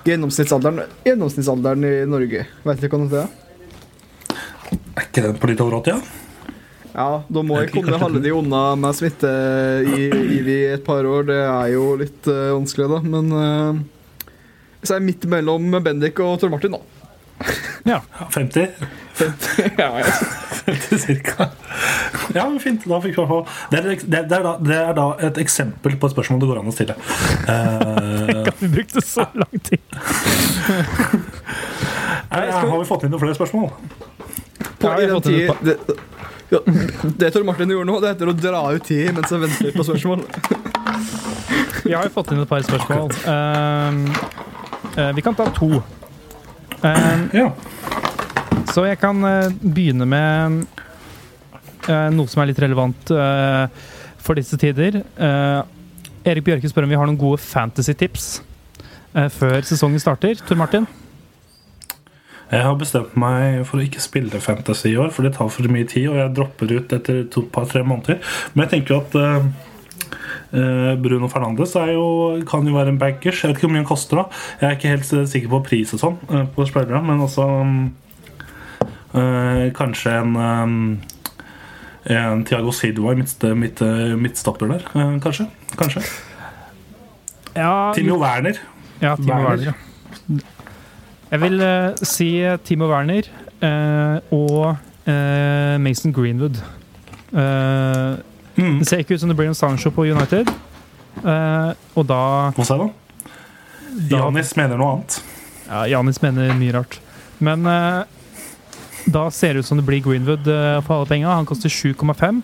[0.09, 2.47] gjennomsnittsalderen, gjennomsnittsalderen i Norge.
[2.65, 3.35] Vet dere hva det er?
[4.97, 5.93] Er ikke den på litt over 80?
[5.93, 6.23] Ja?
[6.97, 9.29] Ja, da må Jeg jeg kunne holde de unna med smitte
[9.85, 11.29] i, i de et par år.
[11.29, 13.01] Det er jo litt uh, vanskelig, da.
[13.05, 13.83] Men uh,
[14.89, 16.97] så er midt mellom Bendik og Tor Martin, da.
[17.87, 18.01] Ja.
[18.31, 18.69] 50?
[19.79, 20.05] ja, ja.
[20.67, 21.49] 50 cirka.
[22.35, 22.85] Ja, men fint.
[22.85, 23.39] Da fikk vi få
[23.71, 26.61] det, er, det, er da, det er da et eksempel på et spørsmål det går
[26.63, 26.97] an å stille.
[27.47, 29.81] Tenk at Vi brukte så lang tid.
[32.33, 33.71] har vi fått inn noen flere spørsmål?
[34.81, 35.77] På, Ja, jeg den tid, det,
[36.51, 36.61] ja,
[37.21, 39.87] det Tor Martin gjorde nå, det heter å dra ut tid mens jeg venter på
[39.87, 40.27] spørsmål.
[41.87, 43.15] Vi har jo fått inn et par spørsmål.
[43.31, 44.46] Eh,
[45.17, 45.83] vi kan ta to.
[46.83, 47.51] Um, Ja.
[48.73, 50.67] så jeg kan eh, begynne med
[51.89, 53.67] eh, noe som er litt relevant eh,
[54.21, 55.01] for disse tider.
[55.17, 55.63] Eh,
[56.27, 58.27] Erik Bjørke spør om vi har noen gode fantasy-tips
[59.15, 60.41] eh, før sesongen starter.
[60.47, 60.89] Tor Martin?
[62.51, 65.67] Jeg har bestemt meg for å ikke spille Fantasy i år, for det tar for
[65.73, 68.21] mye tid, og jeg dropper ut etter to par-tre måneder.
[68.55, 69.76] Men jeg tenker at eh, eh,
[70.53, 72.07] Bruno Fernandes er jo,
[72.49, 73.43] kan jo være en bankers.
[73.43, 74.17] Jeg vet ikke hvor mye han koster.
[74.17, 74.25] da
[74.61, 77.47] Jeg er ikke helt eh, sikker på pris og sånn eh, på spillere, men også
[79.17, 81.13] eh, kanskje en eh,
[82.07, 83.81] en Tiago Silva i midt, midt,
[84.23, 85.49] midtstopper der, eh, kanskje.
[85.77, 86.05] kanskje.
[87.57, 88.61] Ja, Timo Werner.
[89.03, 89.49] Ja, Timo Werner.
[89.49, 89.65] Werner.
[89.65, 90.39] ja.
[91.33, 92.29] Jeg vil eh, si
[92.65, 93.27] Timo Werner
[93.61, 94.77] eh, og
[95.11, 96.61] eh, Mason Greenwood.
[97.35, 98.15] Eh,
[98.57, 98.79] Mm.
[98.81, 100.51] det ser ikke ut som det blir en Sancho på United.
[101.23, 102.21] Uh, og da,
[102.65, 102.89] sa du?
[104.11, 105.19] da Janis mener noe annet.
[105.69, 106.99] ja, Janis mener mye rart.
[107.39, 108.05] Men uh,
[109.07, 111.33] da ser det ut som det blir Greenwood uh, for alle penga.
[111.33, 112.43] Han koster 7,5.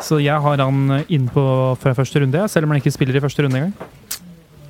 [0.00, 3.22] Så jeg har han innpå på før første runde, selv om han ikke spiller i
[3.22, 3.72] første runde engang.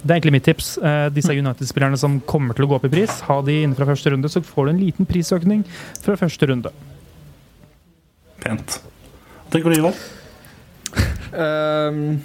[0.01, 0.72] Det er egentlig mitt tips.
[0.80, 3.88] Uh, disse United-spillerne som kommer til å gå opp i pris, ha de inne fra
[3.88, 5.66] første runde, så får du en liten prisøkning
[6.01, 6.72] fra første runde.
[8.40, 8.80] Pent.
[9.53, 10.01] Tenker du, Ivar?
[11.32, 12.20] Ehm,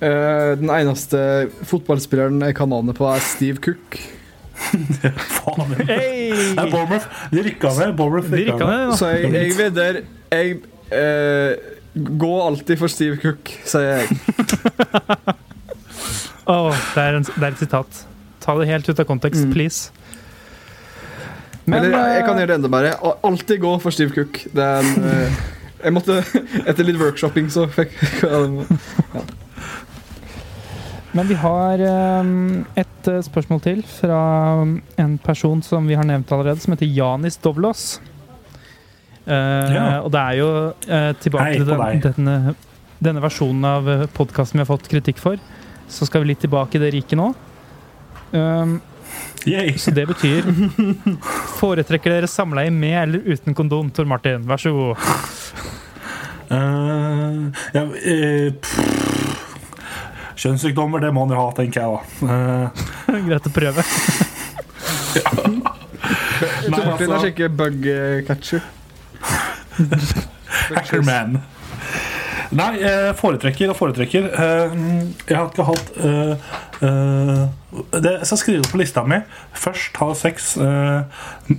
[0.00, 1.20] eh, den eneste
[1.66, 3.98] fotballspilleren jeg kan navnet på, er Steve Cook.
[5.38, 5.88] Faen, det
[6.58, 7.06] er Bournemouth.
[7.32, 7.92] De rykka ned.
[7.98, 8.94] Bournemouth rykka ned.
[8.98, 10.00] Så jeg, jeg vedder
[10.34, 10.56] Jeg
[10.90, 11.52] eh,
[12.18, 14.18] går alltid for Steve Cook, sier jeg.
[16.52, 18.02] oh, det, er en, det er et sitat.
[18.44, 19.52] Ta det helt ut av kontekst, Mm.
[19.54, 19.90] please.
[21.68, 22.92] Men, Eller jeg kan eh, gjøre det enda bedre.
[23.04, 24.38] Al- Alltid gå for Steve Cook.
[24.56, 25.40] Det er en eh,
[25.78, 26.18] Jeg måtte
[26.66, 28.42] Etter litt workshopping, så fikk ja.
[31.16, 32.30] Men vi har eh,
[32.82, 34.20] et eh, spørsmål til fra
[35.00, 38.00] en person som vi har nevnt allerede, som heter Janis Dovlos.
[39.24, 40.00] Eh, Ja.
[40.02, 40.50] Og det er jo
[40.86, 42.54] eh, tilbake Hei til den, denne
[42.98, 45.38] denne versjonen av podkasten vi har fått kritikk for,
[45.88, 47.28] så skal vi litt tilbake i det riket nå.
[48.32, 48.78] Um,
[49.46, 49.78] Yay.
[49.78, 50.44] så det betyr
[51.58, 54.42] Foretrekker dere samleie med eller uten kondom, Tor Martin?
[54.48, 54.96] Vær så god.
[56.48, 58.52] Uh, ja, uh.
[60.38, 62.00] Kjønnssykdommer, det må man jo ha, tenker jeg da.
[62.24, 62.66] Uh.
[63.28, 63.84] Greit å prøve.
[66.68, 68.66] Tor Martin altså- er skikkelig bug-catcher.
[70.76, 71.40] Hackerman.
[72.56, 74.30] Nei, eh, foretrekker og foretrekker.
[74.32, 74.78] Eh,
[75.28, 75.90] jeg har ikke hatt
[76.82, 79.20] eh, eh, det, skal skrives på lista mi.
[79.56, 81.04] Først ha sex uh,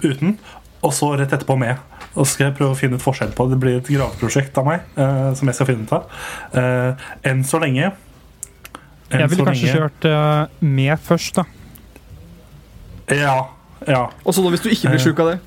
[0.04, 0.38] uten,
[0.82, 1.80] og så rett etterpå med.
[2.16, 3.56] Og så skal jeg prøve å finne ut forskjell på det.
[3.56, 6.22] Det blir et graveprosjekt av meg Uh, som jeg skal finne ut av.
[6.60, 7.92] Eh, enn så lenge
[9.10, 11.46] enn Jeg ville kanskje lenge- kjørt med først, da.
[13.16, 13.38] Ja.
[13.88, 14.02] ja.
[14.24, 15.40] Og så da, hvis du ikke blir sjuk av det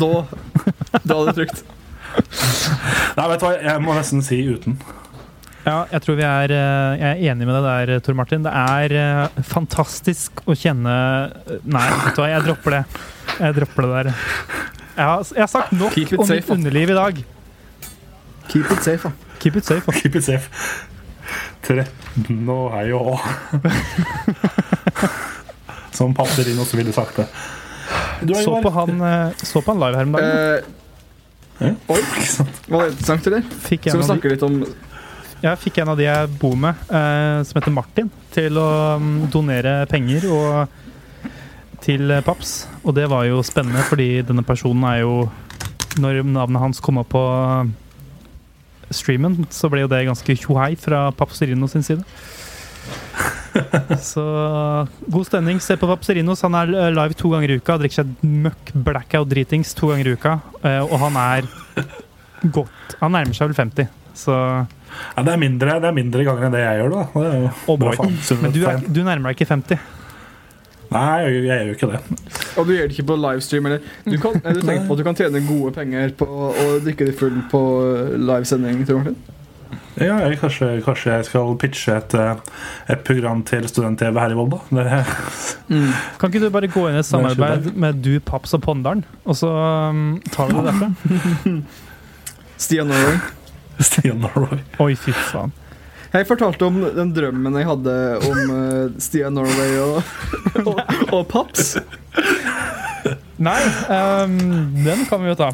[0.00, 0.08] Da
[1.04, 1.62] Da er det trygt.
[3.18, 4.78] Nei, vet du hva, jeg må nesten si uten.
[5.68, 8.44] Ja, jeg tror vi er, eh, jeg er enig med deg der, Tor Martin.
[8.46, 10.94] Det er eh, fantastisk å kjenne
[11.68, 12.84] Nei, vet du hva, jeg dropper det.
[13.36, 14.08] Jeg dropper det der.
[14.98, 17.20] Jeg har, jeg har sagt nok om safe, mitt underliv i dag.
[18.48, 19.36] Keep it safe, da.
[19.42, 19.84] Keep it safe.
[19.84, 19.98] da.
[20.00, 20.48] Keep it safe.
[21.68, 23.18] 13 og hei og hå.
[25.98, 27.28] Som passer inn, og så ville sagt det.
[28.24, 30.74] Du Så på han, eh, så på han live her om dagen.
[31.60, 32.60] Eh, oi, Ikke sant?
[32.70, 33.48] var det interessant, eller?
[33.68, 34.62] Skal vi snakke litt om
[35.42, 39.28] jeg fikk en av de jeg bor med, eh, som heter Martin, til å mm,
[39.32, 40.78] donere penger og,
[41.84, 42.66] til eh, Paps.
[42.82, 45.28] Og det var jo spennende, fordi denne personen er jo
[45.98, 47.70] Når navnet hans kom opp på eh,
[48.94, 52.04] streamen, så ble jo det ganske tjohei fra Papserino sin side.
[54.12, 54.22] Så
[55.10, 55.58] god stemning.
[55.64, 56.44] Se på Papserinos.
[56.46, 57.78] Han er eh, live to ganger i uka.
[57.80, 60.36] Drikker seg møkk blackout-dritings to ganger i uka.
[60.86, 61.50] Og han er
[62.54, 64.36] godt Han nærmer seg vel 50, så
[65.16, 66.96] Ja, det, er mindre, det er mindre ganger enn det jeg gjør.
[66.96, 67.04] Da.
[67.14, 68.18] Det er jo Oh bra faen.
[68.42, 69.86] Men du, er, du nærmer deg ikke 50.
[70.88, 72.20] Nei, jeg, jeg gjør jo ikke det.
[72.58, 73.88] Og du gjør det ikke på livestream, eller?
[74.06, 77.18] Du, kan, du tenker på at du kan tjene gode penger på å drikke deg
[77.18, 77.64] full på
[78.16, 79.18] livesending, tror Martin?
[79.98, 82.58] Ja, jeg, kanskje, kanskje jeg skal pitche et, eh,
[82.94, 84.60] et program til student-TV her i Volda.
[84.70, 84.84] Det,
[86.20, 89.36] Kan ikke du bare gå inn i et samarbeid med du, Paps og Pondaren, og
[89.36, 89.50] så
[89.90, 91.58] um, tar vi det derfra?
[92.62, 93.18] Stian Norway.
[93.88, 94.60] Stian Norway.
[94.82, 95.54] Oi, fy faen.
[96.08, 99.98] Jeg fortalte om den drømmen jeg hadde om uh, Stian Norway og,
[100.64, 100.78] og,
[101.12, 101.74] og Paps.
[103.38, 103.58] Nei,
[103.92, 104.38] um,
[104.86, 105.50] den kan vi jo ta.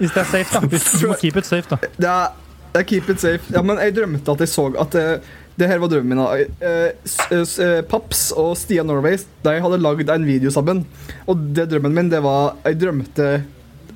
[0.00, 0.66] Hvis det er safe, da.
[0.66, 1.78] Hvis du må keep it safe, da.
[1.94, 2.34] Det er,
[2.74, 3.46] det er keep it safe.
[3.54, 5.06] Ja, men jeg drømte at jeg så at det,
[5.54, 6.24] det her var drømmen min.
[6.58, 7.80] da.
[7.88, 10.82] Paps og Stian Norway de hadde lagd en video sammen.
[11.30, 13.28] Og det drømmen min, det var Jeg drømte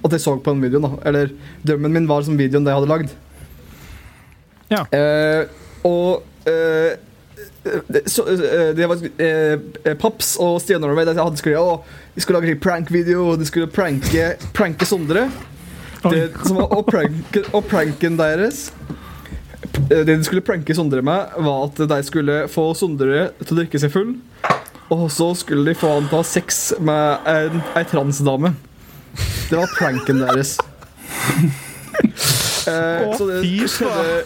[0.05, 0.86] at jeg så på den videoen.
[0.86, 1.32] da Eller
[1.66, 3.12] drømmen min var som videoen jeg hadde lagd.
[4.68, 4.84] Ja.
[4.92, 5.49] Eh,
[5.88, 6.99] og eh,
[7.88, 11.80] det, så, eh, det var Paps og Stian Norway de hadde skulle, Å,
[12.14, 15.28] de skulle lage en prank-video, og de skulle pranke, pranke Sondre.
[15.99, 18.68] Det, som var, og, pranken, og pranken deres
[19.90, 23.80] Det de skulle pranke Sondre med, var at de skulle få Sondre til å drikke
[23.82, 24.14] seg full.
[24.94, 28.55] Og så skulle de få han til å ha sex med en, ei transdame.
[29.48, 30.59] Det var pranken deres.
[32.68, 34.24] Eh, så det så, det,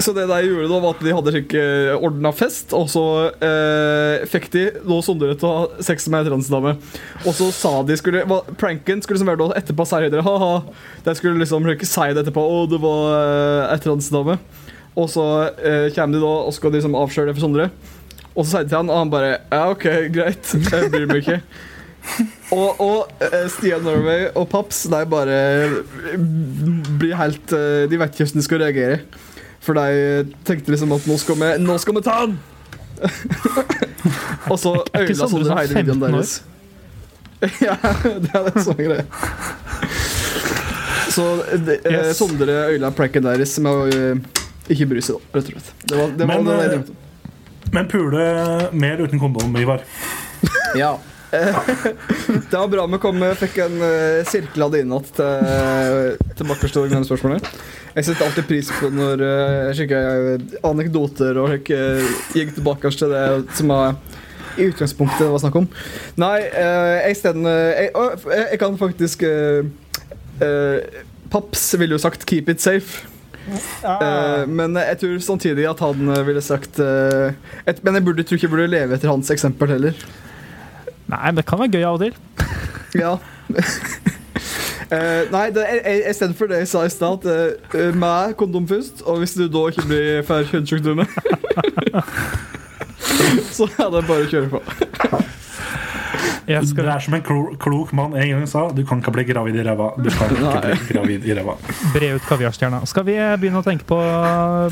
[0.00, 3.02] Så det de gjorde da, var at de hadde slik uh, ordna fest, og så
[3.36, 6.72] eh, fikk de da Sondre til å ha sex med ei transdame.
[7.22, 10.24] Og så sa de skulle hva, Pranken skulle liksom være da etterpå si det.
[10.24, 10.54] Ha-ha.
[11.04, 12.42] De skulle liksom ikke si det etterpå.
[12.42, 14.38] Å, det var uh, ei transdame.
[14.94, 15.26] Og så
[15.58, 17.68] eh, kommer de da og skal liksom avsløre det for Sondre.
[18.34, 20.54] Og så sier de til han, og han bare Ja, OK, greit.
[20.54, 21.40] Jeg bryr meg ikke.
[22.52, 25.38] Og, og eh, Stian Norway og Paps De bare
[27.00, 28.98] blir helt eh, De vet ikke hvordan de skal reagere.
[29.64, 32.34] For de tenkte liksom at nå skal vi, nå skal vi ta han!
[34.52, 36.34] og så Er øyla Sondre Heide sånn videoen deres.
[37.64, 39.06] ja, det er det sånn greie.
[41.14, 41.24] Så
[41.64, 42.18] det, eh, Yes.
[42.20, 44.12] Sondre øyla pranken deres med å
[44.72, 45.72] ikke bry seg, rett og slett.
[45.88, 47.00] Det var, det var Men, det jeg drømte om.
[47.74, 48.28] Men pule
[48.84, 49.82] mer uten kondom, Ivar.
[50.76, 50.94] Ja.
[52.50, 57.04] det var bra vi kom fikk en uh, av det inn til, tilbake til det
[57.08, 57.48] spørsmålet.
[57.94, 61.80] Jeg setter alltid pris på når uh, eh, anekdoter og ikke
[62.34, 63.24] gikk tilbake til det
[63.54, 63.94] som er
[64.54, 65.66] i utgangspunktet var snakk om.
[66.18, 67.90] Nei, uh, jeg, isteden, uh, jeg,
[68.34, 69.66] jeg, kan faktisk uh,
[70.42, 73.06] uh, Paps ville jo sagt 'keep it safe'.
[73.84, 77.28] Uh, men jeg tror samtidig at han uh, ville sagt uh,
[77.68, 79.98] et, Men jeg burde, tror ikke jeg burde leve etter hans eksempel heller.
[81.10, 82.14] Nei, men det kan være gøy av og til.
[82.94, 83.16] Ja.
[83.50, 87.26] Uh, nei, det er, jeg, jeg stemmer for det jeg sa i stad.
[87.26, 91.06] Uh, meg kondom først, og hvis du da ikke blir får kjønnssykdommer
[93.56, 94.58] Så er det bare å kjøre på.
[96.46, 98.68] Det er som en klo, klok mann en gang sa.
[98.74, 99.90] Du kan ikke bli gravid i ræva.
[99.98, 101.54] Du kan ikke bli gravid i ræva.
[101.94, 102.78] bre ut kaviarstjerna.
[102.90, 104.68] Skal vi begynne å tenke på uh,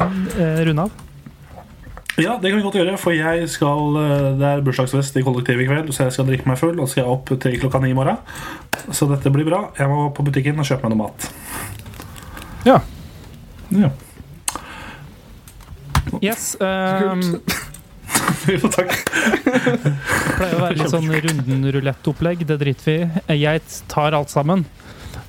[0.69, 0.91] runde av?
[2.21, 5.65] Ja, det kan vi godt gjøre, for jeg skal eh, Det er bursdagsfest i kollektivet
[5.65, 7.81] i kveld, så jeg skal drikke meg full, og så skal jeg opp til klokka
[7.81, 8.19] ni i morgen.
[8.93, 9.63] Så dette blir bra.
[9.79, 11.29] Jeg må på butikken og kjøpe meg noe mat.
[12.69, 12.79] Ja.
[13.73, 13.89] Ja.
[16.21, 16.53] Yes.
[16.61, 17.23] Um,
[18.53, 18.91] Jo, takk.
[20.37, 22.43] pleier å være litt sånn runden-rulett-opplegg.
[22.49, 22.97] Det driter vi
[23.33, 23.37] i.
[23.41, 24.65] Jeg tar alt sammen.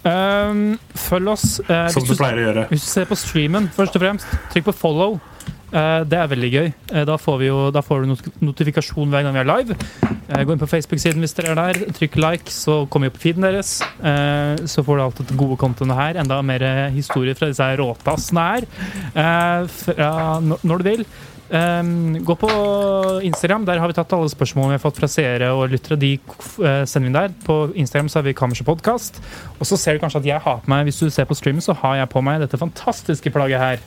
[0.04, 1.46] Um, følg oss.
[1.70, 2.66] Uh, Som du du, pleier å gjøre.
[2.74, 5.20] hvis du ser på streamen, først og fremst, trykk på follow.
[5.74, 6.68] Eh, det er veldig gøy.
[6.94, 9.78] Eh, da, får vi jo, da får du not notifikasjon hver gang vi er live.
[10.04, 11.94] Eh, gå inn på Facebook-siden hvis dere er der.
[11.98, 13.76] Trykk like, så kommer vi opp på feeden deres.
[14.70, 16.22] Så får du alt det gode kontoene her.
[16.22, 16.64] Enda mer
[16.94, 18.68] historier fra disse råtassene her.
[19.74, 20.10] Fra
[20.44, 21.08] når du vil.
[21.54, 22.50] Um, gå på
[23.28, 23.66] Instagram.
[23.68, 26.00] Der har vi tatt alle spørsmålene vi har fått fra seere og lyttere.
[26.02, 26.16] De
[26.90, 27.36] sender vi der.
[27.46, 29.20] På Instagram så har vi Kammerset.
[29.60, 31.62] Og så ser du kanskje at jeg har på meg Hvis du ser på streamen,
[31.62, 33.86] så har jeg på meg dette fantastiske plagget her.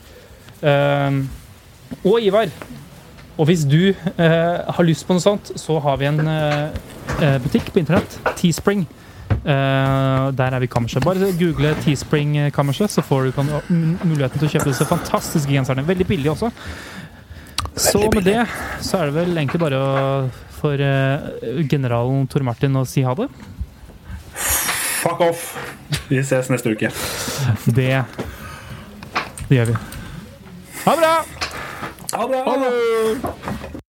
[0.62, 1.26] Um,
[2.03, 2.51] og Ivar.
[3.37, 6.76] Og hvis du eh, har lyst på noe sånt, så har vi en eh,
[7.20, 8.16] eh, butikk på internett.
[8.39, 8.87] Teespring.
[9.47, 11.05] Eh, der er vi kammerset.
[11.05, 15.53] Bare google Teespring eh, kammerset, så får du kan, muligheten til å kjøpe disse fantastiske
[15.53, 15.84] genserne.
[15.87, 16.51] Veldig billig også.
[17.76, 18.41] Så med det
[18.80, 19.91] så er det vel egentlig bare å,
[20.57, 23.28] for eh, generalen Tor Martin å si ha det.
[25.03, 25.51] Fuck off!
[26.09, 26.89] Vi ses neste uke.
[27.68, 27.91] Det,
[29.47, 29.80] det gjør vi.
[30.87, 31.16] Ha det bra!
[32.17, 32.43] Ha det!
[32.45, 33.86] Ha det.